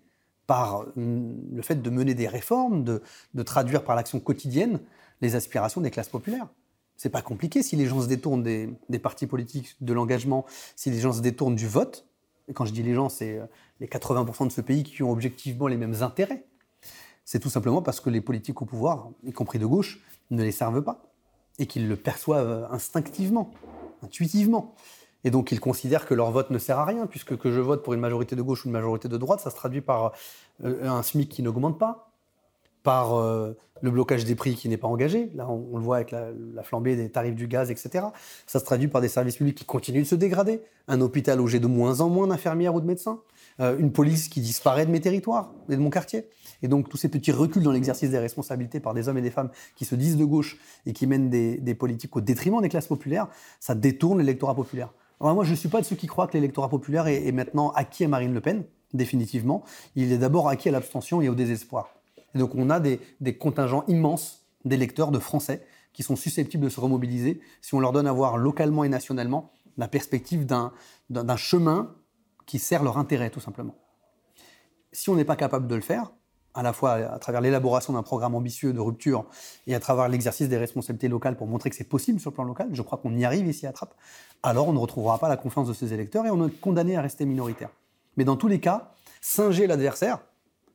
par 0.50 0.86
mm, 0.96 1.56
le 1.56 1.62
fait 1.62 1.82
de 1.82 1.90
mener 1.90 2.14
des 2.16 2.28
réformes, 2.28 2.84
de, 2.84 3.02
traduire 3.44 3.84
par 3.84 3.96
l'action 3.96 4.20
quotidienne 4.20 4.80
les 5.22 5.36
aspirations 5.36 5.82
des 5.82 5.92
classes 5.92 6.10
populaires. 6.10 6.48
C'est 6.98 7.10
pas 7.10 7.22
compliqué 7.22 7.64
si 7.64 7.76
les 7.76 7.86
gens 7.86 8.02
se 8.02 8.08
détournent 8.08 8.44
des, 8.44 9.00
partis 9.00 9.28
politiques, 9.28 9.76
de 9.80 9.94
l'engagement, 9.94 10.46
si 10.76 10.90
les 10.90 11.00
gens 11.00 11.14
se 11.14 11.22
détournent 11.22 11.56
du 11.56 11.68
vote. 11.68 12.08
Et 12.48 12.54
quand 12.54 12.66
je 12.66 12.74
dis 12.74 12.84
les 12.84 12.96
gens, 12.96 13.10
c'est 13.10 13.38
euh, 13.38 13.46
les 13.80 13.88
80% 13.88 14.48
de 14.48 14.52
ce 14.52 14.62
pays 14.62 14.84
qui 14.84 15.04
ont 15.04 15.12
objectivement 15.12 15.68
les 15.68 15.78
mêmes 15.78 16.02
intérêts. 16.02 16.46
C'est 17.32 17.38
tout 17.38 17.52
simplement 17.52 17.84
parce 17.84 18.00
que 18.00 18.10
les 18.10 18.22
politiques 18.22 18.60
au 18.64 18.66
pouvoir, 18.66 19.10
y 19.24 19.32
compris 19.32 19.60
de 19.60 19.66
gauche, 19.68 20.00
ne 20.32 20.42
les 20.42 20.52
servent 20.52 20.82
pas 20.82 21.14
et 21.60 21.68
qu'ils 21.68 21.88
le 21.88 21.96
perçoivent 21.96 22.68
instinctivement, 22.72 23.52
intuitivement. 24.02 24.74
Et 25.24 25.30
donc 25.30 25.52
ils 25.52 25.60
considèrent 25.60 26.08
que 26.08 26.16
leur 26.16 26.32
vote 26.32 26.50
ne 26.50 26.58
sert 26.58 26.80
à 26.80 26.86
rien, 26.86 27.06
puisque 27.06 27.38
que 27.38 27.52
je 27.52 27.60
vote 27.60 27.84
pour 27.84 27.94
une 27.94 28.00
majorité 28.00 28.36
de 28.36 28.42
gauche 28.42 28.66
ou 28.66 28.70
une 28.70 28.74
majorité 28.74 29.10
de 29.10 29.16
droite, 29.16 29.42
ça 29.42 29.52
se 29.52 29.56
traduit 29.56 29.82
par 29.82 30.14
euh, 30.64 30.90
un 30.90 31.04
SMIC 31.04 31.30
qui 31.30 31.44
n'augmente 31.44 31.78
pas, 31.78 32.12
par 32.82 33.14
euh, 33.14 33.56
le 33.84 33.92
blocage 33.92 34.26
des 34.26 34.34
prix 34.34 34.56
qui 34.56 34.68
n'est 34.68 34.78
pas 34.78 34.88
engagé. 34.88 35.30
Là, 35.36 35.48
on, 35.48 35.78
le 35.78 35.84
voit 35.84 35.98
avec 35.98 36.10
la, 36.10 36.64
flambée 36.64 36.96
des 36.96 37.12
tarifs 37.12 37.36
du 37.36 37.48
gaz, 37.48 37.70
etc. 37.70 38.08
Ça 38.48 38.60
se 38.60 38.66
traduit 38.66 38.88
par 38.88 39.02
des 39.02 39.08
services 39.08 39.38
publics 39.38 39.56
qui 39.56 39.66
continuent 39.66 40.02
de 40.02 40.08
se 40.08 40.16
dégrader, 40.16 40.64
un 40.88 41.00
hôpital 41.00 41.40
où 41.42 41.46
j'ai 41.48 41.60
de 41.60 41.68
moins 41.68 42.02
en 42.02 42.10
moins 42.10 42.26
d'infirmières 42.26 42.74
ou 42.74 42.82
de 42.82 42.88
médecins, 42.88 43.20
euh, 43.20 43.39
une 43.60 43.92
police 43.92 44.30
qui 44.30 44.40
disparaît 44.40 44.86
de 44.86 44.92
mes 44.92 45.02
territoires 45.02 45.54
et 45.70 45.76
de 45.76 45.82
mon 45.82 45.90
quartier. 45.90 46.30
Et 46.62 46.68
donc 46.68 46.90
tous 46.90 46.98
ces 46.98 47.10
petits 47.10 47.32
reculs 47.32 47.64
dans 47.64 47.72
l'exercice 47.72 48.10
des 48.10 48.20
responsabilités 48.20 48.80
par 48.80 48.94
des 48.94 49.10
hommes 49.10 49.18
et 49.18 49.22
des 49.22 49.32
femmes 49.32 49.50
qui 49.76 49.86
se 49.86 49.96
disent 49.96 50.18
de 50.18 50.26
gauche 50.26 50.58
et 50.86 50.94
qui 50.94 51.08
mènent 51.08 51.30
des, 51.30 51.58
des 51.58 51.76
politiques 51.76 52.16
au 52.16 52.22
détriment 52.22 52.62
des 52.62 52.70
classes 52.70 52.88
populaires, 52.88 53.28
ça 53.60 53.76
détourne 53.76 54.20
l'électorat 54.20 54.56
populaire 54.56 54.94
moi, 55.20 55.44
je 55.44 55.52
ne 55.52 55.56
suis 55.56 55.70
pas 55.70 55.82
de 55.82 55.86
ceux 55.86 55.96
qui 55.96 56.08
croient 56.08 56.28
que 56.28 56.34
l'électorat 56.34 56.70
populaire 56.70 57.08
est, 57.08 57.32
maintenant 57.32 57.72
acquis 57.72 58.06
à 58.06 58.08
Marine 58.08 58.34
Le 58.34 58.42
Pen, 58.42 58.64
définitivement. 58.94 59.64
Il 59.96 60.12
est 60.12 60.18
d'abord 60.18 60.48
acquis 60.48 60.70
à 60.70 60.72
l'abstention 60.72 61.22
et 61.22 61.30
au 61.30 61.36
désespoir. 61.36 61.90
Et 62.36 62.40
donc, 62.40 62.56
on 62.56 62.70
a 62.70 62.80
des, 62.80 63.00
contingents 63.38 63.84
immenses 63.88 64.46
d'électeurs, 64.66 65.12
de 65.12 65.20
Français, 65.20 65.66
qui 65.94 66.04
sont 66.04 66.16
susceptibles 66.16 66.64
de 66.64 66.70
se 66.70 66.80
remobiliser 66.80 67.42
si 67.62 67.74
on 67.74 67.80
leur 67.80 67.92
donne 67.92 68.08
à 68.08 68.14
voir 68.14 68.38
localement 68.38 68.84
et 68.84 68.90
nationalement 68.90 69.52
la 69.78 69.88
perspective 69.88 70.46
d'un 70.46 70.72
chemin 71.36 71.96
qui 72.50 72.58
sert 72.58 72.82
leur 72.82 72.98
intérêt, 72.98 73.30
tout 73.30 73.40
simplement. 73.40 73.76
Si 74.92 75.12
on 75.12 75.16
n'est 75.16 75.24
pas 75.24 75.36
capable 75.36 75.68
de 75.68 75.76
le 75.76 75.82
faire, 75.82 76.12
à 76.56 76.64
la 76.64 76.74
fois 76.74 76.94
à 76.94 77.20
travers 77.20 77.42
l'élaboration 77.42 77.94
d'un 77.94 78.02
programme 78.02 78.34
ambitieux 78.34 78.74
de 78.74 78.80
rupture 78.80 79.28
et 79.68 79.76
à 79.76 79.80
travers 79.80 80.10
l'exercice 80.10 80.50
des 80.50 80.58
responsabilités 80.58 81.10
locales 81.10 81.38
pour 81.38 81.46
montrer 81.46 81.70
que 81.70 81.76
c'est 81.76 81.84
possible 81.84 82.20
sur 82.20 82.32
le 82.32 82.34
plan 82.34 82.46
local, 82.46 82.70
je 82.74 82.82
crois 82.82 82.98
qu'on 82.98 83.16
y 83.16 83.24
arrive 83.24 83.46
ici 83.46 83.68
à 83.68 83.72
Trappes, 83.72 83.94
alors 84.42 84.68
on 84.68 84.74
ne 84.74 84.80
retrouvera 84.80 85.20
pas 85.20 85.30
la 85.30 85.38
confiance 85.38 85.68
de 85.68 85.74
ses 85.74 85.94
électeurs 85.94 86.26
et 86.26 86.32
on 86.32 86.48
est 86.48 86.60
condamné 86.60 86.98
à 86.98 87.04
rester 87.04 87.24
minoritaire. 87.28 87.70
Mais 88.18 88.24
dans 88.24 88.36
tous 88.36 88.48
les 88.48 88.60
cas, 88.60 88.94
singer 89.22 89.68
l'adversaire, 89.68 90.18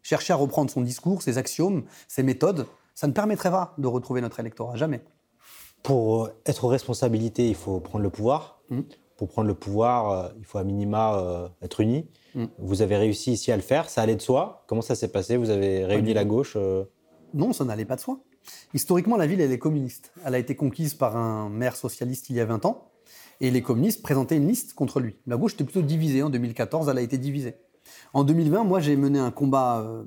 chercher 0.05 0.33
à 0.33 0.37
reprendre 0.37 0.71
son 0.71 0.81
discours, 0.81 1.23
ses 1.23 1.39
axiomes, 1.39 1.83
ses 2.07 2.23
méthodes, 2.23 2.69
ça 2.95 3.09
ne 3.09 3.13
permettrait 3.13 3.51
pas 3.51 3.75
de 3.79 3.89
retrouver 3.89 4.21
notre 4.21 4.39
électorat, 4.39 4.77
jamais. 4.77 5.03
Pour 5.83 6.31
être 6.47 6.67
aux 6.67 6.69
responsabilités, 6.69 7.49
il 7.49 7.57
faut 7.57 7.81
prendre 7.81 8.05
le 8.05 8.11
pouvoir. 8.11 8.61
Mmh. 8.71 8.83
Pour 9.17 9.29
prendre 9.29 9.49
le 9.49 9.55
pouvoir, 9.55 10.11
euh, 10.11 10.29
il 10.39 10.45
faut 10.45 10.59
à 10.59 10.65
minima 10.65 11.19
euh, 11.19 11.49
être 11.63 11.81
uni. 11.81 12.09
Mm. 12.35 12.45
Vous 12.59 12.83
avez 12.83 12.97
réussi 12.97 13.33
ici 13.33 13.53
à 13.53 13.57
le 13.57 13.63
faire, 13.63 13.89
ça 13.89 14.03
allait 14.03 14.17
de 14.17 14.23
soi. 14.23 14.65
Comment 14.67 14.83
ça 14.83 14.95
s'est 14.95 15.09
passé? 15.09 15.37
Vous 15.37 15.51
avez 15.51 15.85
réuni 15.85 16.15
la 16.15 16.25
gauche 16.25 16.55
euh? 16.57 16.85
Non, 17.33 17.53
ça 17.53 17.65
n'allait 17.65 17.85
pas 17.85 17.97
de 17.97 18.01
soi. 18.01 18.21
Historiquement, 18.75 19.17
la 19.17 19.27
ville, 19.27 19.41
elle 19.41 19.53
est 19.53 19.59
communiste. 19.59 20.13
Elle 20.25 20.35
a 20.35 20.39
été 20.39 20.57
conquise 20.57 20.95
par 20.95 21.17
un 21.17 21.49
maire 21.49 21.77
socialiste 21.77 22.29
il 22.31 22.37
y 22.37 22.41
a 22.41 22.45
20 22.45 22.65
ans, 22.67 22.91
et 23.41 23.51
les 23.51 23.63
communistes 23.63 24.03
présentaient 24.03 24.37
une 24.37 24.49
liste 24.49 24.75
contre 24.75 25.01
lui. 25.01 25.17
La 25.27 25.37
gauche 25.37 25.55
était 25.55 25.65
plutôt 25.65 25.83
divisée. 25.83 26.23
En 26.23 26.31
2014, 26.31 26.89
elle 26.89 26.99
a 26.99 27.03
été 27.03 27.19
divisée. 27.19 27.57
En 28.13 28.25
2020, 28.25 28.65
moi, 28.65 28.81
j'ai 28.81 28.97
mené 28.97 29.19
un 29.19 29.31
combat 29.31 30.05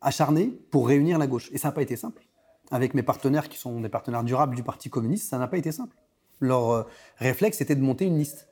acharné 0.00 0.46
pour 0.70 0.88
réunir 0.88 1.18
la 1.18 1.26
gauche. 1.26 1.50
Et 1.52 1.58
ça 1.58 1.68
n'a 1.68 1.72
pas 1.72 1.82
été 1.82 1.96
simple. 1.96 2.22
Avec 2.70 2.94
mes 2.94 3.02
partenaires, 3.02 3.48
qui 3.48 3.58
sont 3.58 3.80
des 3.80 3.88
partenaires 3.88 4.24
durables 4.24 4.54
du 4.54 4.62
Parti 4.62 4.90
communiste, 4.90 5.28
ça 5.28 5.38
n'a 5.38 5.48
pas 5.48 5.58
été 5.58 5.72
simple. 5.72 5.96
Leur 6.40 6.70
euh, 6.70 6.82
réflexe 7.18 7.60
était 7.60 7.76
de 7.76 7.82
monter 7.82 8.06
une 8.06 8.18
liste 8.18 8.48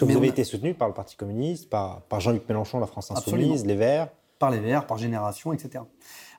vous 0.00 0.16
avez 0.16 0.28
été 0.28 0.44
soutenu 0.44 0.74
par 0.74 0.88
le 0.88 0.94
Parti 0.94 1.16
communiste, 1.16 1.68
par, 1.68 2.02
Jean-Luc 2.18 2.48
Mélenchon, 2.48 2.78
la 2.78 2.86
France 2.86 3.10
Insoumise, 3.10 3.66
les 3.66 3.74
Verts 3.74 4.08
Par 4.38 4.50
les 4.50 4.60
Verts, 4.60 4.86
par 4.86 4.98
Génération, 4.98 5.52
etc. 5.52 5.84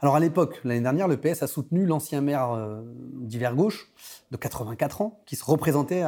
Alors 0.02 0.16
à 0.16 0.20
l'époque, 0.20 0.60
l'année 0.64 0.82
dernière, 0.82 1.08
le 1.08 1.18
PS 1.18 1.44
a 1.44 1.48
soutenu 1.48 1.86
l'ancien 1.86 2.22
maire 2.22 2.52
euh, 2.52 2.82
d'hiver 3.22 3.56
gauche 3.56 3.92
de 4.32 4.38
84 4.38 5.02
ans, 5.02 5.22
qui 5.26 5.36
se 5.36 5.44
représentait 5.44 6.04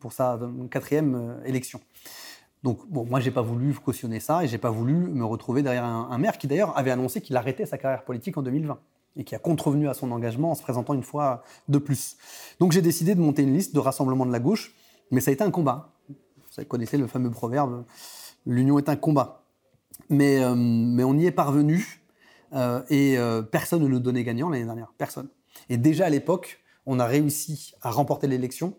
pour 0.00 0.12
sa 0.12 0.38
quatrième 0.70 1.14
euh, 1.14 1.44
élection. 1.44 1.80
Donc 2.62 2.78
bon, 2.88 3.04
moi 3.04 3.18
j'ai 3.18 3.32
pas 3.32 3.42
voulu 3.42 3.74
cautionner 3.74 4.20
ça 4.20 4.44
et 4.44 4.48
j'ai 4.48 4.58
pas 4.58 4.70
voulu 4.70 4.94
me 4.94 5.24
retrouver 5.24 5.62
derrière 5.62 5.84
un, 5.84 6.18
maire 6.18 6.38
qui 6.38 6.46
d'ailleurs 6.46 6.78
avait 6.78 6.92
annoncé 6.92 7.20
qu'il 7.20 7.36
arrêtait 7.36 7.66
sa 7.66 7.76
carrière 7.76 8.04
politique 8.04 8.38
en 8.38 8.42
2020 8.42 8.78
et 9.16 9.24
qui 9.24 9.34
a 9.34 9.38
contrevenu 9.38 9.88
à 9.88 9.94
son 9.94 10.10
engagement 10.10 10.52
en 10.52 10.54
se 10.54 10.62
présentant 10.62 10.94
une 10.94 11.02
fois 11.02 11.42
de 11.68 11.78
plus. 11.78 12.16
Donc 12.60 12.72
j'ai 12.72 12.82
décidé 12.82 13.14
de 13.14 13.20
monter 13.20 13.42
une 13.42 13.54
liste 13.54 13.74
de 13.74 13.80
rassemblement 13.80 14.26
de 14.26 14.32
la 14.32 14.40
gauche, 14.40 14.74
mais 15.10 15.20
ça 15.20 15.30
a 15.30 15.34
été 15.34 15.44
un 15.44 15.50
combat. 15.50 15.92
Vous 16.08 16.64
connaissez 16.64 16.98
le 16.98 17.06
fameux 17.06 17.30
proverbe 17.30 17.84
l'union 18.46 18.78
est 18.78 18.88
un 18.88 18.96
combat. 18.96 19.44
Mais, 20.08 20.42
euh, 20.42 20.54
mais 20.56 21.04
on 21.04 21.16
y 21.16 21.26
est 21.26 21.32
parvenu 21.32 22.02
euh, 22.54 22.82
et 22.88 23.16
euh, 23.18 23.42
personne 23.42 23.82
ne 23.82 23.88
nous 23.88 24.00
donnait 24.00 24.24
gagnant 24.24 24.48
l'année 24.48 24.64
dernière. 24.64 24.92
Personne. 24.98 25.28
Et 25.68 25.76
déjà 25.76 26.06
à 26.06 26.10
l'époque, 26.10 26.60
on 26.86 26.98
a 26.98 27.06
réussi 27.06 27.72
à 27.82 27.90
remporter 27.90 28.26
l'élection 28.26 28.74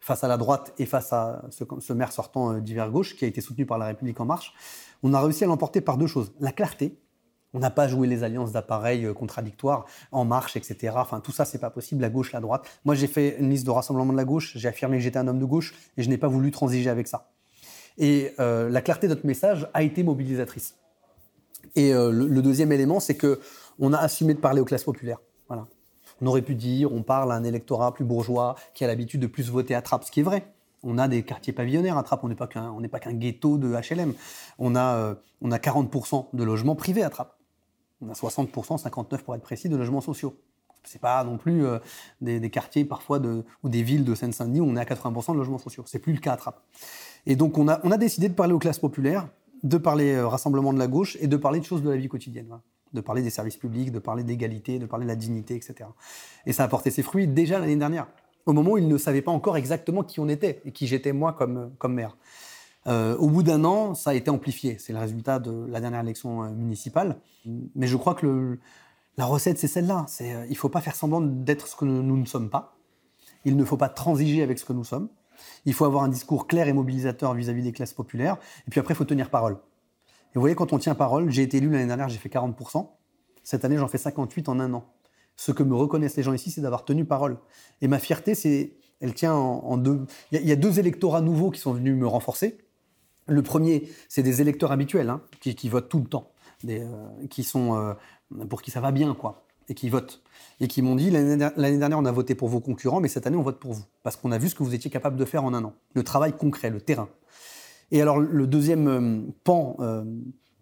face 0.00 0.22
à 0.22 0.28
la 0.28 0.36
droite 0.36 0.72
et 0.78 0.86
face 0.86 1.12
à 1.12 1.44
ce, 1.50 1.92
maire 1.92 2.12
sortant 2.12 2.58
d'hiver 2.58 2.90
gauche 2.90 3.16
qui 3.16 3.24
a 3.24 3.28
été 3.28 3.40
soutenu 3.40 3.66
par 3.66 3.76
la 3.78 3.86
République 3.86 4.20
en 4.20 4.24
marche. 4.24 4.54
On 5.02 5.12
a 5.14 5.20
réussi 5.20 5.42
à 5.42 5.48
l'emporter 5.48 5.80
par 5.80 5.98
deux 5.98 6.06
choses. 6.06 6.32
La 6.38 6.52
clarté, 6.52 6.96
on 7.56 7.58
n'a 7.58 7.70
pas 7.70 7.88
joué 7.88 8.06
les 8.06 8.22
alliances 8.22 8.52
d'appareils 8.52 9.12
contradictoires, 9.14 9.86
en 10.12 10.26
marche, 10.26 10.56
etc. 10.56 10.94
Enfin, 10.96 11.20
tout 11.20 11.32
ça, 11.32 11.46
c'est 11.46 11.58
pas 11.58 11.70
possible, 11.70 12.02
la 12.02 12.10
gauche, 12.10 12.32
la 12.32 12.40
droite. 12.40 12.66
Moi, 12.84 12.94
j'ai 12.94 13.06
fait 13.06 13.36
une 13.38 13.48
liste 13.48 13.64
de 13.64 13.70
rassemblement 13.70 14.12
de 14.12 14.18
la 14.18 14.26
gauche, 14.26 14.52
j'ai 14.56 14.68
affirmé 14.68 14.98
que 14.98 15.02
j'étais 15.02 15.18
un 15.18 15.26
homme 15.26 15.38
de 15.38 15.44
gauche 15.46 15.74
et 15.96 16.02
je 16.02 16.10
n'ai 16.10 16.18
pas 16.18 16.28
voulu 16.28 16.50
transiger 16.50 16.90
avec 16.90 17.08
ça. 17.08 17.30
Et 17.96 18.34
euh, 18.40 18.68
la 18.68 18.82
clarté 18.82 19.08
de 19.08 19.14
notre 19.14 19.26
message 19.26 19.68
a 19.72 19.82
été 19.82 20.02
mobilisatrice. 20.02 20.74
Et 21.76 21.94
euh, 21.94 22.10
le, 22.10 22.42
deuxième 22.42 22.72
élément, 22.72 23.00
c'est 23.00 23.16
que 23.16 23.40
on 23.78 23.94
a 23.94 23.98
assumé 23.98 24.34
de 24.34 24.38
parler 24.38 24.60
aux 24.60 24.66
classes 24.66 24.84
populaires. 24.84 25.20
Voilà. 25.48 25.66
On 26.20 26.26
aurait 26.26 26.42
pu 26.42 26.54
dire, 26.54 26.92
on 26.92 27.02
parle 27.02 27.32
à 27.32 27.36
un 27.36 27.44
électorat 27.44 27.94
plus 27.94 28.04
bourgeois 28.04 28.56
qui 28.74 28.84
a 28.84 28.86
l'habitude 28.86 29.20
de 29.20 29.26
plus 29.26 29.50
voter 29.50 29.74
à 29.74 29.80
Trappes, 29.80 30.04
ce 30.04 30.10
qui 30.10 30.20
est 30.20 30.24
vrai. 30.24 30.52
On 30.82 30.98
a 30.98 31.08
des 31.08 31.22
quartiers 31.22 31.54
pavillonnaires 31.54 31.96
à 31.96 32.02
Trappes, 32.02 32.22
on 32.22 32.28
n'est 32.28 32.34
pas 32.34 32.46
qu'un, 32.46 33.12
ghetto 33.14 33.56
de 33.56 33.74
HLM. 33.74 34.12
On 34.58 34.74
a, 34.74 34.96
euh, 34.96 35.14
on 35.40 35.50
a 35.50 35.58
40% 35.58 36.28
de 36.34 36.44
logements 36.44 36.76
privés 36.76 37.02
à 37.02 37.10
Trappes. 37.10 37.36
On 38.00 38.08
a 38.08 38.12
60%, 38.12 38.82
59% 38.82 39.22
pour 39.22 39.34
être 39.34 39.42
précis, 39.42 39.68
de 39.68 39.76
logements 39.76 40.00
sociaux. 40.00 40.36
C'est 40.84 41.00
pas 41.00 41.24
non 41.24 41.36
plus 41.36 41.64
des, 42.20 42.50
quartiers 42.50 42.84
parfois 42.84 43.20
ou 43.62 43.68
des 43.68 43.82
villes 43.82 44.04
de 44.04 44.14
Seine-Saint-Denis 44.14 44.60
où 44.60 44.66
on 44.66 44.76
est 44.76 44.80
à 44.80 44.84
80% 44.84 45.32
de 45.32 45.38
logements 45.38 45.58
sociaux. 45.58 45.82
C'est 45.86 45.98
plus 45.98 46.12
le 46.12 46.20
cas 46.20 46.34
à. 46.34 46.62
Et 47.26 47.34
donc, 47.34 47.58
on 47.58 47.66
a, 47.68 47.96
décidé 47.98 48.28
de 48.28 48.34
parler 48.34 48.52
aux 48.52 48.58
classes 48.58 48.78
populaires, 48.78 49.28
de 49.62 49.78
parler 49.78 50.14
euh, 50.14 50.28
rassemblement 50.28 50.72
de 50.72 50.78
la 50.78 50.86
gauche 50.86 51.16
et 51.20 51.26
de 51.26 51.36
parler 51.36 51.58
de 51.58 51.64
choses 51.64 51.82
de 51.82 51.90
la 51.90 51.96
vie 51.96 52.08
quotidienne. 52.08 52.60
De 52.92 53.00
parler 53.00 53.22
des 53.22 53.30
services 53.30 53.56
publics, 53.56 53.90
de 53.90 53.98
parler 53.98 54.22
d'égalité, 54.22 54.78
de 54.78 54.86
parler 54.86 55.04
de 55.04 55.10
la 55.10 55.16
dignité, 55.16 55.56
etc. 55.56 55.90
Et 56.46 56.52
ça 56.52 56.62
a 56.62 56.68
porté 56.68 56.90
ses 56.90 57.02
fruits 57.02 57.26
déjà 57.26 57.58
l'année 57.58 57.76
dernière, 57.76 58.06
au 58.46 58.52
moment 58.52 58.72
où 58.72 58.78
ils 58.78 58.86
ne 58.86 58.96
savaient 58.96 59.22
pas 59.22 59.32
encore 59.32 59.56
exactement 59.56 60.04
qui 60.04 60.20
on 60.20 60.28
était 60.28 60.62
et 60.64 60.70
qui 60.70 60.86
j'étais 60.86 61.12
moi 61.12 61.32
comme, 61.32 61.72
comme 61.78 61.94
maire. 61.94 62.16
Euh, 62.86 63.16
au 63.16 63.28
bout 63.28 63.42
d'un 63.42 63.64
an, 63.64 63.94
ça 63.94 64.10
a 64.10 64.14
été 64.14 64.30
amplifié. 64.30 64.76
C'est 64.78 64.92
le 64.92 64.98
résultat 64.98 65.38
de 65.38 65.66
la 65.66 65.80
dernière 65.80 66.00
élection 66.00 66.44
euh, 66.44 66.50
municipale. 66.50 67.18
Mais 67.74 67.86
je 67.86 67.96
crois 67.96 68.14
que 68.14 68.58
la 69.16 69.24
recette, 69.24 69.58
c'est 69.58 69.68
celle-là. 69.68 70.04
C'est, 70.08 70.28
il 70.46 70.50
ne 70.50 70.54
faut 70.56 70.68
pas 70.68 70.80
faire 70.80 70.94
semblant 70.94 71.20
d'être 71.20 71.66
ce 71.66 71.76
que 71.76 71.84
nous 71.84 72.16
ne 72.16 72.26
sommes 72.26 72.50
pas. 72.50 72.76
Il 73.44 73.56
ne 73.56 73.64
faut 73.64 73.76
pas 73.76 73.88
transiger 73.88 74.42
avec 74.42 74.58
ce 74.58 74.64
que 74.64 74.72
nous 74.72 74.84
sommes. 74.84 75.08
Il 75.64 75.74
faut 75.74 75.84
avoir 75.84 76.02
un 76.02 76.08
discours 76.08 76.46
clair 76.46 76.68
et 76.68 76.72
mobilisateur 76.72 77.34
vis-à-vis 77.34 77.62
des 77.62 77.72
classes 77.72 77.92
populaires. 77.92 78.38
Et 78.66 78.70
puis 78.70 78.80
après, 78.80 78.94
il 78.94 78.96
faut 78.96 79.04
tenir 79.04 79.30
parole. 79.30 79.54
Et 79.54 80.34
vous 80.34 80.40
voyez, 80.40 80.54
quand 80.54 80.72
on 80.72 80.78
tient 80.78 80.94
parole, 80.94 81.30
j'ai 81.30 81.42
été 81.42 81.58
élu 81.58 81.70
l'année 81.70 81.86
dernière, 81.86 82.08
j'ai 82.08 82.18
fait 82.18 82.28
40%. 82.28 82.88
Cette 83.42 83.64
année, 83.64 83.78
j'en 83.78 83.88
fais 83.88 83.98
58 83.98 84.48
en 84.48 84.60
un 84.60 84.74
an. 84.74 84.84
Ce 85.36 85.52
que 85.52 85.62
me 85.62 85.74
reconnaissent 85.74 86.16
les 86.16 86.22
gens 86.22 86.32
ici, 86.32 86.50
c'est 86.50 86.60
d'avoir 86.60 86.84
tenu 86.84 87.04
parole. 87.04 87.38
Et 87.80 87.88
ma 87.88 87.98
fierté, 87.98 88.34
c'est, 88.34 88.74
elle 89.00 89.14
tient 89.14 89.34
en, 89.34 89.76
deux. 89.76 90.06
Il 90.32 90.46
y, 90.46 90.52
a 90.52 90.56
deux 90.56 90.78
électorats 90.78 91.20
nouveaux 91.20 91.50
qui 91.50 91.60
sont 91.60 91.72
venus 91.72 91.94
me 91.94 92.06
renforcer. 92.06 92.58
Le 93.28 93.42
premier, 93.42 93.88
c'est 94.08 94.22
des 94.22 94.40
électeurs 94.40 94.72
habituels 94.72 95.10
hein, 95.10 95.20
qui, 95.40 95.68
votent 95.68 95.88
tout 95.88 95.98
le 95.98 96.06
temps, 96.06 96.30
euh, 96.68 96.86
qui 97.28 97.42
sont 97.42 97.76
euh, 97.76 97.94
pour 98.48 98.62
qui 98.62 98.70
ça 98.70 98.80
va 98.80 98.92
bien, 98.92 99.14
quoi 99.14 99.42
et 99.68 99.74
qui 99.74 99.88
votent. 99.88 100.22
Et 100.60 100.68
qui 100.68 100.80
m'ont 100.80 100.94
dit 100.94 101.10
l'année 101.10 101.36
dernière, 101.36 101.98
on 101.98 102.04
a 102.04 102.12
voté 102.12 102.36
pour 102.36 102.48
vos 102.48 102.60
concurrents, 102.60 103.00
mais 103.00 103.08
cette 103.08 103.26
année, 103.26 103.36
on 103.36 103.42
vote 103.42 103.58
pour 103.58 103.72
vous. 103.72 103.82
Parce 104.04 104.14
qu'on 104.14 104.30
a 104.30 104.38
vu 104.38 104.48
ce 104.48 104.54
que 104.54 104.62
vous 104.62 104.76
étiez 104.76 104.92
capable 104.92 105.16
de 105.16 105.24
faire 105.24 105.42
en 105.42 105.52
un 105.54 105.64
an. 105.64 105.72
Le 105.94 106.04
travail 106.04 106.34
concret, 106.34 106.70
le 106.70 106.80
terrain. 106.80 107.08
Et 107.90 108.00
alors, 108.00 108.20
le 108.20 108.46
deuxième 108.46 108.86
euh, 108.86 109.20
pan, 109.42 109.76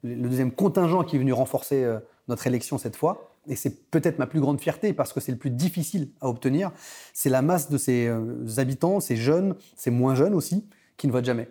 le 0.02 0.28
deuxième 0.28 0.52
contingent 0.52 1.04
qui 1.04 1.16
est 1.16 1.18
venu 1.18 1.34
renforcer 1.34 1.86
notre 2.28 2.46
élection 2.46 2.78
cette 2.78 2.96
fois, 2.96 3.30
et 3.46 3.56
c'est 3.56 3.90
peut-être 3.90 4.18
ma 4.18 4.26
plus 4.26 4.40
grande 4.40 4.58
fierté 4.58 4.94
parce 4.94 5.12
que 5.12 5.20
c'est 5.20 5.32
le 5.32 5.38
plus 5.38 5.50
difficile 5.50 6.08
à 6.22 6.28
obtenir, 6.30 6.72
c'est 7.12 7.28
la 7.28 7.42
masse 7.42 7.68
de 7.68 7.76
ces 7.76 8.10
habitants, 8.56 9.00
ces 9.00 9.16
jeunes, 9.16 9.54
ces 9.76 9.90
moins 9.90 10.14
jeunes 10.14 10.34
aussi, 10.34 10.66
qui 10.96 11.06
ne 11.06 11.12
votent 11.12 11.26
jamais, 11.26 11.48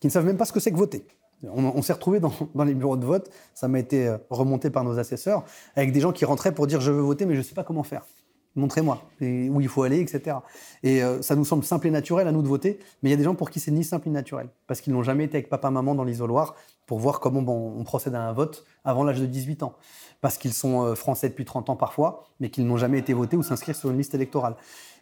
qui 0.00 0.06
ne 0.06 0.12
savent 0.12 0.24
même 0.24 0.36
pas 0.36 0.44
ce 0.44 0.52
que 0.52 0.60
c'est 0.60 0.72
que 0.72 0.76
voter. 0.76 1.06
On, 1.42 1.82
s'est 1.82 1.92
retrouvé 1.92 2.20
dans, 2.54 2.64
les 2.64 2.74
bureaux 2.74 2.96
de 2.96 3.04
vote, 3.04 3.30
ça 3.54 3.68
m'a 3.68 3.78
été 3.78 4.08
euh, 4.08 4.18
remonté 4.30 4.70
par 4.70 4.84
nos 4.84 4.98
assesseurs, 4.98 5.44
avec 5.74 5.92
des 5.92 6.00
gens 6.00 6.12
qui 6.12 6.24
rentraient 6.24 6.52
pour 6.52 6.66
dire 6.66 6.80
je 6.80 6.90
veux 6.90 7.02
voter 7.02 7.26
mais 7.26 7.34
je 7.34 7.40
ne 7.40 7.44
sais 7.44 7.54
pas 7.54 7.64
comment 7.64 7.82
faire. 7.82 8.06
Montrez-moi 8.56 9.02
où 9.20 9.60
il 9.60 9.68
faut 9.68 9.82
aller, 9.82 10.00
etc. 10.00 10.38
Et 10.82 11.02
euh, 11.02 11.22
ça 11.22 11.36
nous 11.36 11.44
semble 11.44 11.64
simple 11.64 11.86
et 11.86 11.90
naturel 11.90 12.26
à 12.26 12.32
nous 12.32 12.42
de 12.42 12.48
voter, 12.48 12.78
mais 13.02 13.10
il 13.10 13.12
y 13.12 13.14
a 13.14 13.16
des 13.16 13.24
gens 13.24 13.34
pour 13.34 13.50
qui 13.50 13.60
c'est 13.60 13.70
ni 13.70 13.84
simple 13.84 14.08
ni 14.08 14.14
naturel, 14.14 14.48
parce 14.66 14.80
qu'ils 14.80 14.92
n'ont 14.92 15.02
jamais 15.02 15.24
été 15.24 15.36
avec 15.36 15.48
papa-maman 15.48 15.94
dans 15.94 16.04
l'isoloir 16.04 16.54
pour 16.86 16.98
voir 16.98 17.20
comment 17.20 17.40
on 17.40 17.82
procède 17.84 18.14
à 18.14 18.22
un 18.22 18.32
vote 18.32 18.64
avant 18.84 19.04
l'âge 19.04 19.20
de 19.20 19.26
18 19.26 19.62
ans, 19.62 19.74
parce 20.20 20.38
qu'ils 20.38 20.52
sont 20.52 20.84
euh, 20.84 20.94
français 20.94 21.28
depuis 21.28 21.44
30 21.44 21.70
ans 21.70 21.76
parfois, 21.76 22.24
mais 22.40 22.48
qu'ils 22.48 22.66
n'ont 22.66 22.76
jamais 22.76 22.98
été 22.98 23.12
votés 23.12 23.36
ou 23.36 23.42
s'inscrire 23.42 23.76
sur 23.76 23.90
une 23.90 23.98
liste 23.98 24.14
électorale. 24.14 24.54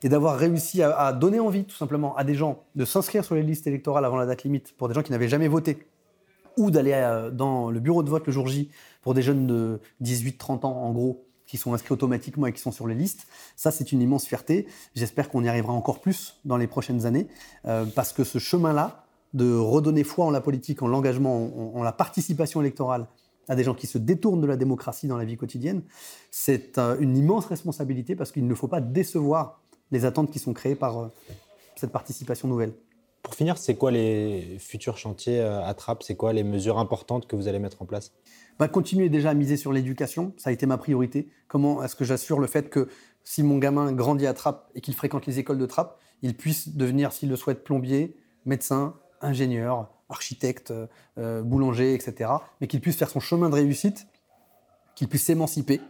Et 0.02 0.08
d'avoir 0.08 0.36
réussi 0.36 0.82
à, 0.82 1.12
donner 1.12 1.40
envie, 1.40 1.64
tout 1.64 1.76
simplement, 1.76 2.14
à 2.16 2.24
des 2.24 2.34
gens 2.34 2.62
de 2.74 2.84
s'inscrire 2.84 3.24
sur 3.24 3.34
les 3.34 3.42
listes 3.42 3.66
électorales 3.66 4.04
avant 4.04 4.16
la 4.16 4.26
date 4.26 4.44
limite, 4.44 4.74
pour 4.76 4.88
des 4.88 4.94
gens 4.94 5.02
qui 5.02 5.12
n'avaient 5.12 5.28
jamais 5.28 5.48
voté, 5.48 5.86
ou 6.56 6.70
d'aller 6.70 6.92
euh, 6.92 7.30
dans 7.30 7.70
le 7.70 7.80
bureau 7.80 8.02
de 8.02 8.10
vote 8.10 8.26
le 8.26 8.32
jour 8.32 8.46
J 8.46 8.70
pour 9.02 9.14
des 9.14 9.22
jeunes 9.22 9.46
de 9.46 9.80
18-30 10.02 10.66
ans, 10.66 10.76
en 10.82 10.92
gros, 10.92 11.24
qui 11.54 11.58
sont 11.58 11.72
inscrits 11.72 11.92
automatiquement 11.92 12.48
et 12.48 12.52
qui 12.52 12.60
sont 12.60 12.72
sur 12.72 12.88
les 12.88 12.96
listes. 12.96 13.28
Ça, 13.54 13.70
c'est 13.70 13.92
une 13.92 14.02
immense 14.02 14.26
fierté. 14.26 14.66
J'espère 14.96 15.28
qu'on 15.28 15.44
y 15.44 15.48
arrivera 15.48 15.72
encore 15.72 16.00
plus 16.00 16.40
dans 16.44 16.56
les 16.56 16.66
prochaines 16.66 17.06
années, 17.06 17.28
euh, 17.64 17.84
parce 17.94 18.12
que 18.12 18.24
ce 18.24 18.40
chemin-là, 18.40 19.04
de 19.34 19.54
redonner 19.54 20.02
foi 20.02 20.24
en 20.24 20.30
la 20.30 20.40
politique, 20.40 20.82
en 20.82 20.88
l'engagement, 20.88 21.76
en, 21.76 21.82
la 21.84 21.92
participation 21.92 22.60
électorale 22.60 23.06
à 23.46 23.54
des 23.54 23.62
gens 23.62 23.74
qui 23.74 23.86
se 23.86 23.98
détournent 23.98 24.40
de 24.40 24.48
la 24.48 24.56
démocratie 24.56 25.06
dans 25.06 25.16
la 25.16 25.24
vie 25.24 25.36
quotidienne, 25.36 25.82
c'est 26.32 26.76
euh, 26.78 26.96
une 26.98 27.16
immense 27.16 27.46
responsabilité 27.46 28.16
parce 28.16 28.32
qu'il 28.32 28.48
ne 28.48 28.54
faut 28.56 28.66
pas 28.66 28.80
décevoir 28.80 29.60
les 29.92 30.04
attentes 30.04 30.32
qui 30.32 30.40
sont 30.40 30.54
créées 30.54 30.74
par 30.74 30.98
euh, 30.98 31.06
cette 31.76 31.92
participation 31.92 32.48
nouvelle. 32.48 32.72
Pour 33.22 33.36
finir, 33.36 33.58
c'est 33.58 33.76
quoi 33.76 33.92
les 33.92 34.56
futurs 34.58 34.98
chantiers 34.98 35.38
à 35.40 35.72
Trappes? 35.72 36.02
C'est 36.02 36.16
quoi 36.16 36.32
les 36.32 36.42
mesures 36.42 36.80
importantes 36.80 37.28
que 37.28 37.36
vous 37.36 37.46
allez 37.46 37.60
mettre 37.60 37.80
en 37.80 37.86
place? 37.86 38.12
Bah, 38.58 38.68
continuer 38.68 39.08
déjà 39.08 39.30
à 39.30 39.34
miser 39.34 39.56
sur 39.56 39.72
l'éducation, 39.72 40.32
ça 40.36 40.50
a 40.50 40.52
été 40.52 40.66
ma 40.66 40.78
priorité. 40.78 41.28
Comment 41.48 41.82
est-ce 41.82 41.96
que 41.96 42.04
j'assure 42.04 42.40
le 42.40 42.46
fait 42.46 42.70
que 42.70 42.88
si 43.24 43.42
mon 43.42 43.58
gamin 43.58 43.92
grandit 43.92 44.26
à 44.26 44.34
Trappes 44.34 44.70
et 44.74 44.80
qu'il 44.80 44.94
fréquente 44.94 45.26
les 45.26 45.38
écoles 45.38 45.58
de 45.58 45.66
Trappes, 45.66 45.98
il 46.22 46.36
puisse 46.36 46.76
devenir, 46.76 47.12
s'il 47.12 47.28
le 47.28 47.36
souhaite, 47.36 47.64
plombier, 47.64 48.16
médecin, 48.44 48.94
ingénieur, 49.20 49.90
architecte, 50.08 50.72
euh, 51.18 51.42
boulanger, 51.42 51.94
etc. 51.94 52.30
Mais 52.60 52.66
qu'il 52.66 52.80
puisse 52.80 52.96
faire 52.96 53.10
son 53.10 53.20
chemin 53.20 53.48
de 53.48 53.54
réussite, 53.54 54.06
qu'il 54.94 55.08
puisse 55.08 55.24
s'émanciper 55.24 55.80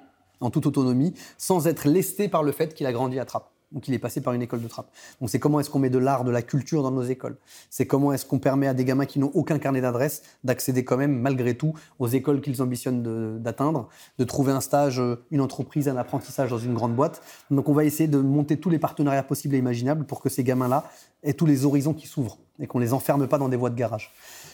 en 0.41 0.51
toute 0.51 0.67
autonomie, 0.67 1.15
sans 1.39 1.67
être 1.67 1.89
lesté 1.89 2.29
par 2.29 2.43
le 2.43 2.53
fait 2.53 2.75
qu'il 2.75 2.87
a 2.87 2.93
grandi 2.93 3.19
à 3.19 3.25
Trappes 3.25 3.54
ou 3.73 3.81
qu'il 3.81 3.95
est 3.95 3.99
passé 3.99 4.21
par 4.21 4.33
une 4.33 4.43
école 4.43 4.63
de 4.63 4.69
trappe. 4.69 4.91
Donc 5.21 5.31
c'est 5.31 5.39
comment 5.39 5.61
est-ce 5.61 5.71
qu'on 5.71 5.79
met 5.79 5.91
de 5.91 5.99
l'art, 5.99 6.25
de 6.25 6.31
la 6.31 6.43
culture 6.43 6.83
dans 6.83 6.91
nos 6.91 7.03
écoles? 7.03 7.37
C'est 7.71 7.87
comment 7.87 8.13
est-ce 8.13 8.25
qu'on 8.25 8.39
permet 8.39 8.67
à 8.67 8.75
des 8.75 8.85
gamins 8.85 9.07
qui 9.07 9.19
n'ont 9.19 9.31
aucun 9.35 9.59
carnet 9.59 9.81
d'adresse 9.81 10.23
d'accéder 10.45 10.85
quand 10.85 10.97
même, 10.97 11.19
malgré 11.19 11.57
tout, 11.57 11.75
aux 11.99 12.07
écoles 12.07 12.41
qu'ils 12.41 12.63
ambitionnent 12.63 13.41
d'atteindre, 13.43 13.89
de, 14.19 14.25
trouver 14.25 14.53
un 14.53 14.61
stage, 14.61 15.01
euh, 15.01 15.25
une 15.31 15.41
entreprise, 15.41 15.89
un 15.89 15.97
apprentissage 15.97 16.51
dans 16.51 16.59
une 16.59 16.75
grande 16.75 16.95
boîte. 16.95 17.23
Donc 17.51 17.69
on 17.69 17.75
va 17.75 17.85
essayer 17.85 18.09
de 18.09 18.19
monter 18.19 18.57
tous 18.59 18.71
les 18.71 18.79
partenariats 18.79 19.23
possibles 19.23 19.55
et 19.55 19.59
imaginables 19.59 20.05
pour 20.05 20.21
que 20.21 20.29
ces 20.29 20.45
gamins-là 20.45 20.85
aient 21.23 21.35
tous 21.35 21.47
les 21.47 21.65
horizons 21.65 21.95
qui 21.95 22.07
s'ouvrent 22.07 22.39
et 22.61 22.67
qu'on 22.67 22.79
les 22.79 22.93
enferme 22.93 23.27
pas 23.27 23.39
dans 23.39 23.49
des 23.49 23.57
voies 23.57 23.71
de 23.71 23.77
garage. 23.77 24.13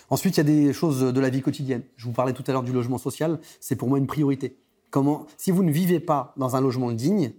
Ensuite, 0.08 0.36
il 0.36 0.38
y 0.38 0.40
a 0.40 0.44
des 0.44 0.72
choses 0.72 1.00
de 1.00 1.20
la 1.20 1.28
vie 1.28 1.42
quotidienne. 1.42 1.82
Je 1.96 2.06
vous 2.06 2.12
parlais 2.12 2.32
tout 2.32 2.44
à 2.46 2.52
l'heure 2.52 2.62
du 2.62 2.72
logement 2.72 2.98
social, 2.98 3.38
c'est 3.60 3.76
pour 3.76 3.88
moi 3.88 3.98
une 3.98 4.06
priorité. 4.06 4.56
Comment, 4.90 5.26
si 5.36 5.50
vous 5.50 5.62
ne 5.62 5.70
vivez 5.70 6.00
pas 6.00 6.34
dans 6.36 6.56
un 6.56 6.60
logement 6.60 6.90
digne, 6.90 7.32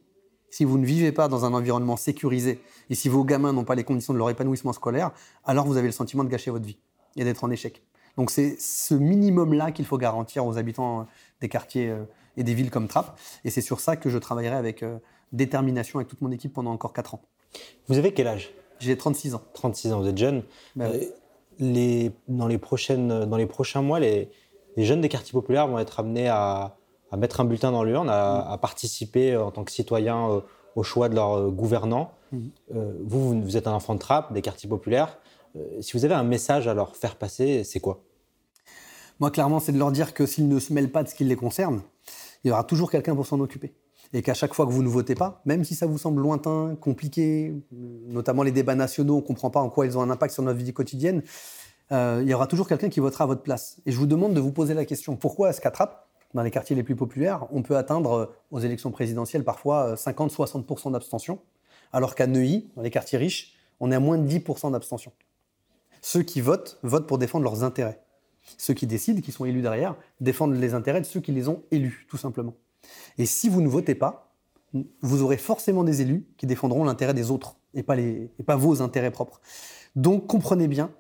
si 0.51 0.65
vous 0.65 0.77
ne 0.77 0.85
vivez 0.85 1.11
pas 1.11 1.27
dans 1.27 1.45
un 1.45 1.53
environnement 1.53 1.97
sécurisé 1.97 2.61
et 2.89 2.95
si 2.95 3.09
vos 3.09 3.23
gamins 3.23 3.53
n'ont 3.53 3.63
pas 3.63 3.73
les 3.73 3.83
conditions 3.83 4.13
de 4.13 4.19
leur 4.19 4.29
épanouissement 4.29 4.73
scolaire, 4.73 5.11
alors 5.45 5.65
vous 5.65 5.77
avez 5.77 5.87
le 5.87 5.93
sentiment 5.93 6.23
de 6.23 6.29
gâcher 6.29 6.51
votre 6.51 6.65
vie 6.65 6.77
et 7.15 7.23
d'être 7.23 7.43
en 7.43 7.49
échec. 7.49 7.81
Donc 8.17 8.29
c'est 8.29 8.59
ce 8.59 8.93
minimum-là 8.93 9.71
qu'il 9.71 9.85
faut 9.85 9.97
garantir 9.97 10.45
aux 10.45 10.57
habitants 10.57 11.07
des 11.39 11.49
quartiers 11.49 11.89
euh, 11.89 12.03
et 12.37 12.43
des 12.43 12.53
villes 12.53 12.69
comme 12.69 12.87
Trappes. 12.87 13.17
Et 13.45 13.49
c'est 13.49 13.61
sur 13.61 13.79
ça 13.79 13.95
que 13.95 14.09
je 14.09 14.17
travaillerai 14.17 14.55
avec 14.55 14.83
euh, 14.83 14.99
détermination 15.31 15.99
avec 15.99 16.09
toute 16.09 16.21
mon 16.21 16.31
équipe 16.31 16.53
pendant 16.53 16.71
encore 16.71 16.93
4 16.93 17.15
ans. 17.15 17.21
Vous 17.87 17.97
avez 17.97 18.13
quel 18.13 18.27
âge? 18.27 18.53
J'ai 18.79 18.97
36 18.97 19.35
ans. 19.35 19.41
36 19.53 19.93
ans, 19.93 20.01
vous 20.01 20.07
êtes 20.07 20.17
jeune. 20.17 20.43
Ben 20.75 20.91
euh, 20.91 21.05
les, 21.59 22.11
dans, 22.27 22.47
les 22.47 22.57
prochaines, 22.57 23.25
dans 23.25 23.37
les 23.37 23.45
prochains 23.45 23.81
mois, 23.81 23.99
les, 23.99 24.29
les 24.75 24.85
jeunes 24.85 25.01
des 25.01 25.09
quartiers 25.09 25.33
populaires 25.33 25.67
vont 25.67 25.79
être 25.79 25.99
amenés 25.99 26.27
à, 26.27 26.77
à 27.11 27.17
mettre 27.17 27.41
un 27.41 27.45
bulletin 27.45 27.71
dans 27.71 27.83
l'urne, 27.83 28.09
à, 28.09 28.57
participer 28.61 29.33
euh, 29.33 29.43
en 29.43 29.51
tant 29.51 29.63
que 29.63 29.71
citoyen 29.71 30.29
euh, 30.29 30.39
au 30.75 30.83
choix 30.83 31.09
de 31.09 31.15
leurs 31.15 31.37
euh, 31.37 31.49
gouvernants. 31.49 32.11
Mhm. 32.31 32.49
vous, 33.03 33.41
vous 33.41 33.57
êtes 33.57 33.67
un 33.67 33.73
enfant 33.73 33.93
de 33.93 33.99
trappe 33.99 34.31
des 34.31 34.41
quartiers 34.41 34.69
populaires. 34.69 35.19
si 35.81 35.97
vous 35.97 36.05
avez 36.05 36.13
un 36.13 36.23
message 36.23 36.65
à 36.69 36.73
leur 36.73 36.95
faire 36.95 37.17
passer, 37.17 37.65
c'est 37.65 37.81
quoi? 37.81 38.05
Moi, 39.19 39.31
clairement, 39.31 39.59
c'est 39.59 39.73
de 39.73 39.77
leur 39.77 39.91
dire 39.91 40.13
que 40.13 40.25
s'ils 40.25 40.47
ne 40.47 40.57
se 40.57 40.71
mêlent 40.71 40.93
pas 40.93 41.03
de 41.03 41.09
ce 41.09 41.15
qui 41.15 41.25
les 41.25 41.35
concerne, 41.35 41.81
il 42.45 42.47
y 42.47 42.51
aura 42.51 42.63
toujours 42.63 42.89
quelqu'un 42.89 43.15
pour 43.15 43.27
s'en 43.27 43.37
occuper. 43.41 43.73
Et 44.13 44.21
qu'à 44.21 44.33
chaque 44.33 44.53
fois 44.53 44.65
que 44.65 44.71
vous 44.71 44.81
ne 44.81 44.87
votez 44.87 45.13
pas, 45.13 45.41
même 45.43 45.65
si 45.65 45.75
ça 45.75 45.85
vous 45.87 45.97
semble 45.97 46.21
lointain, 46.21 46.77
compliqué, 46.79 47.53
notamment 48.07 48.43
les 48.43 48.51
débats 48.53 48.75
nationaux, 48.75 49.15
on 49.15 49.17
ne 49.17 49.21
comprend 49.27 49.49
pas 49.49 49.59
en 49.59 49.69
quoi 49.69 49.85
ils 49.85 49.97
ont 49.97 50.01
un 50.01 50.09
impact 50.09 50.33
sur 50.33 50.43
notre 50.43 50.57
vie 50.57 50.71
quotidienne, 50.71 51.23
il 51.91 52.23
y 52.25 52.33
aura 52.33 52.47
toujours 52.47 52.69
quelqu'un 52.69 52.87
qui 52.87 53.01
votera 53.01 53.25
à 53.25 53.27
votre 53.27 53.43
place. 53.43 53.81
Et 53.85 53.91
je 53.91 53.97
vous 53.97 54.07
demande 54.07 54.33
de 54.33 54.39
vous 54.39 54.53
poser 54.53 54.73
la 54.73 54.85
question, 54.85 55.17
pourquoi 55.17 55.49
est-ce 55.49 55.59
qu'à 55.59 55.71
Trappes, 55.71 56.10
dans 56.33 56.43
les 56.43 56.51
quartiers 56.51 56.75
les 56.75 56.83
plus 56.83 56.95
populaires, 56.95 57.47
on 57.51 57.61
peut 57.61 57.77
atteindre 57.77 58.11
euh, 58.11 58.25
aux 58.51 58.59
élections 58.59 58.91
présidentielles 58.91 59.43
parfois 59.43 59.95
50-60% 59.95 60.87
euh, 60.87 60.91
d'abstention, 60.91 61.39
alors 61.93 62.15
qu'à 62.15 62.27
Neuilly, 62.27 62.69
dans 62.75 62.81
les 62.81 62.91
quartiers 62.91 63.17
riches, 63.17 63.55
on 63.79 63.91
est 63.91 63.95
à 63.95 63.99
moins 63.99 64.17
de 64.17 64.27
10% 64.27 64.71
d'abstention. 64.71 65.11
Ceux 66.01 66.23
qui 66.23 66.41
votent, 66.41 66.79
votent 66.83 67.07
pour 67.07 67.17
défendre 67.17 67.43
leurs 67.43 67.63
intérêts. 67.63 68.01
Ceux 68.57 68.73
qui 68.73 68.87
décident, 68.87 69.21
qui 69.21 69.31
sont 69.31 69.45
élus 69.45 69.61
derrière, 69.61 69.95
défendent 70.19 70.55
les 70.55 70.73
intérêts 70.73 71.01
de 71.01 71.05
ceux 71.05 71.19
qui 71.19 71.31
les 71.31 71.47
ont 71.47 71.63
élus, 71.71 72.05
tout 72.09 72.17
simplement. 72.17 72.55
Et 73.17 73.25
si 73.25 73.49
vous 73.49 73.61
ne 73.61 73.67
votez 73.67 73.95
pas, 73.95 74.31
vous 75.01 75.21
aurez 75.21 75.37
forcément 75.37 75.83
des 75.83 76.01
élus 76.01 76.25
qui 76.37 76.47
défendront 76.47 76.83
l'intérêt 76.83 77.13
des 77.13 77.29
autres 77.29 77.57
et 77.73 77.83
pas, 77.83 77.95
les, 77.95 78.31
et 78.39 78.43
pas 78.43 78.55
vos 78.55 78.81
intérêts 78.81 79.11
propres. 79.11 79.41
Donc 79.95 80.27
comprenez 80.27 80.67
bien 80.67 80.91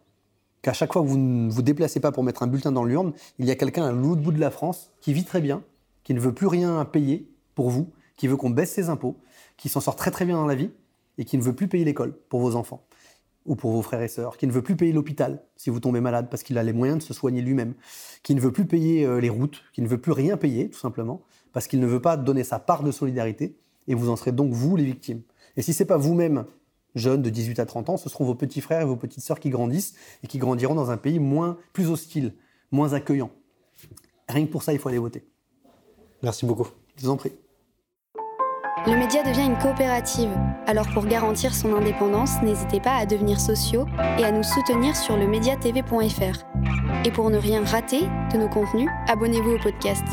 qu'à 0.61 0.73
chaque 0.73 0.93
fois 0.93 1.01
que 1.01 1.07
vous 1.07 1.17
ne 1.17 1.49
vous 1.49 1.61
déplacez 1.61 1.99
pas 1.99 2.11
pour 2.11 2.23
mettre 2.23 2.43
un 2.43 2.47
bulletin 2.47 2.71
dans 2.71 2.83
l'urne, 2.83 3.13
il 3.39 3.45
y 3.45 3.51
a 3.51 3.55
quelqu'un 3.55 3.85
à 3.85 3.91
l'autre 3.91 4.21
bout 4.21 4.31
de 4.31 4.39
la 4.39 4.51
France 4.51 4.91
qui 5.01 5.13
vit 5.13 5.25
très 5.25 5.41
bien, 5.41 5.63
qui 6.03 6.13
ne 6.13 6.19
veut 6.19 6.33
plus 6.33 6.47
rien 6.47 6.83
payer 6.85 7.27
pour 7.55 7.69
vous, 7.69 7.91
qui 8.17 8.27
veut 8.27 8.37
qu'on 8.37 8.49
baisse 8.49 8.71
ses 8.71 8.89
impôts, 8.89 9.17
qui 9.57 9.69
s'en 9.69 9.81
sort 9.81 9.95
très 9.95 10.11
très 10.11 10.25
bien 10.25 10.35
dans 10.35 10.45
la 10.45 10.55
vie 10.55 10.71
et 11.17 11.25
qui 11.25 11.37
ne 11.37 11.43
veut 11.43 11.53
plus 11.53 11.67
payer 11.67 11.85
l'école 11.85 12.13
pour 12.29 12.39
vos 12.39 12.55
enfants 12.55 12.85
ou 13.45 13.55
pour 13.55 13.71
vos 13.71 13.81
frères 13.81 14.01
et 14.03 14.07
sœurs, 14.07 14.37
qui 14.37 14.45
ne 14.45 14.51
veut 14.51 14.61
plus 14.61 14.75
payer 14.75 14.93
l'hôpital 14.93 15.41
si 15.57 15.71
vous 15.71 15.79
tombez 15.79 15.99
malade 15.99 16.27
parce 16.29 16.43
qu'il 16.43 16.59
a 16.59 16.63
les 16.63 16.73
moyens 16.73 16.99
de 16.99 17.03
se 17.03 17.13
soigner 17.13 17.41
lui-même, 17.41 17.73
qui 18.21 18.35
ne 18.35 18.39
veut 18.39 18.51
plus 18.51 18.65
payer 18.65 19.03
euh, 19.05 19.19
les 19.19 19.29
routes, 19.29 19.63
qui 19.73 19.81
ne 19.81 19.87
veut 19.87 19.97
plus 19.97 20.11
rien 20.11 20.37
payer 20.37 20.69
tout 20.69 20.79
simplement 20.79 21.23
parce 21.51 21.67
qu'il 21.67 21.79
ne 21.79 21.87
veut 21.87 22.01
pas 22.01 22.17
donner 22.17 22.43
sa 22.43 22.59
part 22.59 22.83
de 22.83 22.91
solidarité 22.91 23.55
et 23.87 23.95
vous 23.95 24.09
en 24.09 24.15
serez 24.15 24.31
donc 24.31 24.51
vous 24.51 24.75
les 24.75 24.85
victimes. 24.85 25.21
Et 25.57 25.61
si 25.61 25.73
c'est 25.73 25.85
pas 25.85 25.97
vous-même 25.97 26.45
jeunes 26.95 27.21
de 27.21 27.29
18 27.29 27.59
à 27.59 27.65
30 27.65 27.89
ans, 27.89 27.97
ce 27.97 28.09
seront 28.09 28.25
vos 28.25 28.35
petits 28.35 28.61
frères 28.61 28.81
et 28.81 28.85
vos 28.85 28.95
petites 28.95 29.23
sœurs 29.23 29.39
qui 29.39 29.49
grandissent 29.49 29.95
et 30.23 30.27
qui 30.27 30.37
grandiront 30.37 30.75
dans 30.75 30.91
un 30.91 30.97
pays 30.97 31.19
moins, 31.19 31.57
plus 31.73 31.89
hostile, 31.89 32.33
moins 32.71 32.93
accueillant. 32.93 33.31
Rien 34.27 34.45
que 34.45 34.51
pour 34.51 34.63
ça, 34.63 34.73
il 34.73 34.79
faut 34.79 34.89
aller 34.89 34.97
voter. 34.97 35.25
Merci 36.23 36.45
beaucoup. 36.45 36.67
Je 36.97 37.03
vous 37.03 37.09
en 37.09 37.17
prie. 37.17 37.31
Le 38.87 38.97
média 38.97 39.21
devient 39.21 39.45
une 39.45 39.57
coopérative. 39.59 40.31
Alors 40.65 40.87
pour 40.93 41.05
garantir 41.05 41.53
son 41.53 41.75
indépendance, 41.75 42.41
n'hésitez 42.41 42.79
pas 42.79 42.95
à 42.95 43.05
devenir 43.05 43.39
sociaux 43.39 43.85
et 44.17 44.23
à 44.23 44.31
nous 44.31 44.43
soutenir 44.43 44.95
sur 44.95 45.17
le 45.17 45.27
mediatv.fr. 45.27 46.45
Et 47.05 47.11
pour 47.11 47.29
ne 47.29 47.37
rien 47.37 47.63
rater 47.63 48.01
de 48.33 48.37
nos 48.37 48.49
contenus, 48.49 48.89
abonnez-vous 49.07 49.51
au 49.51 49.59
podcast. 49.59 50.03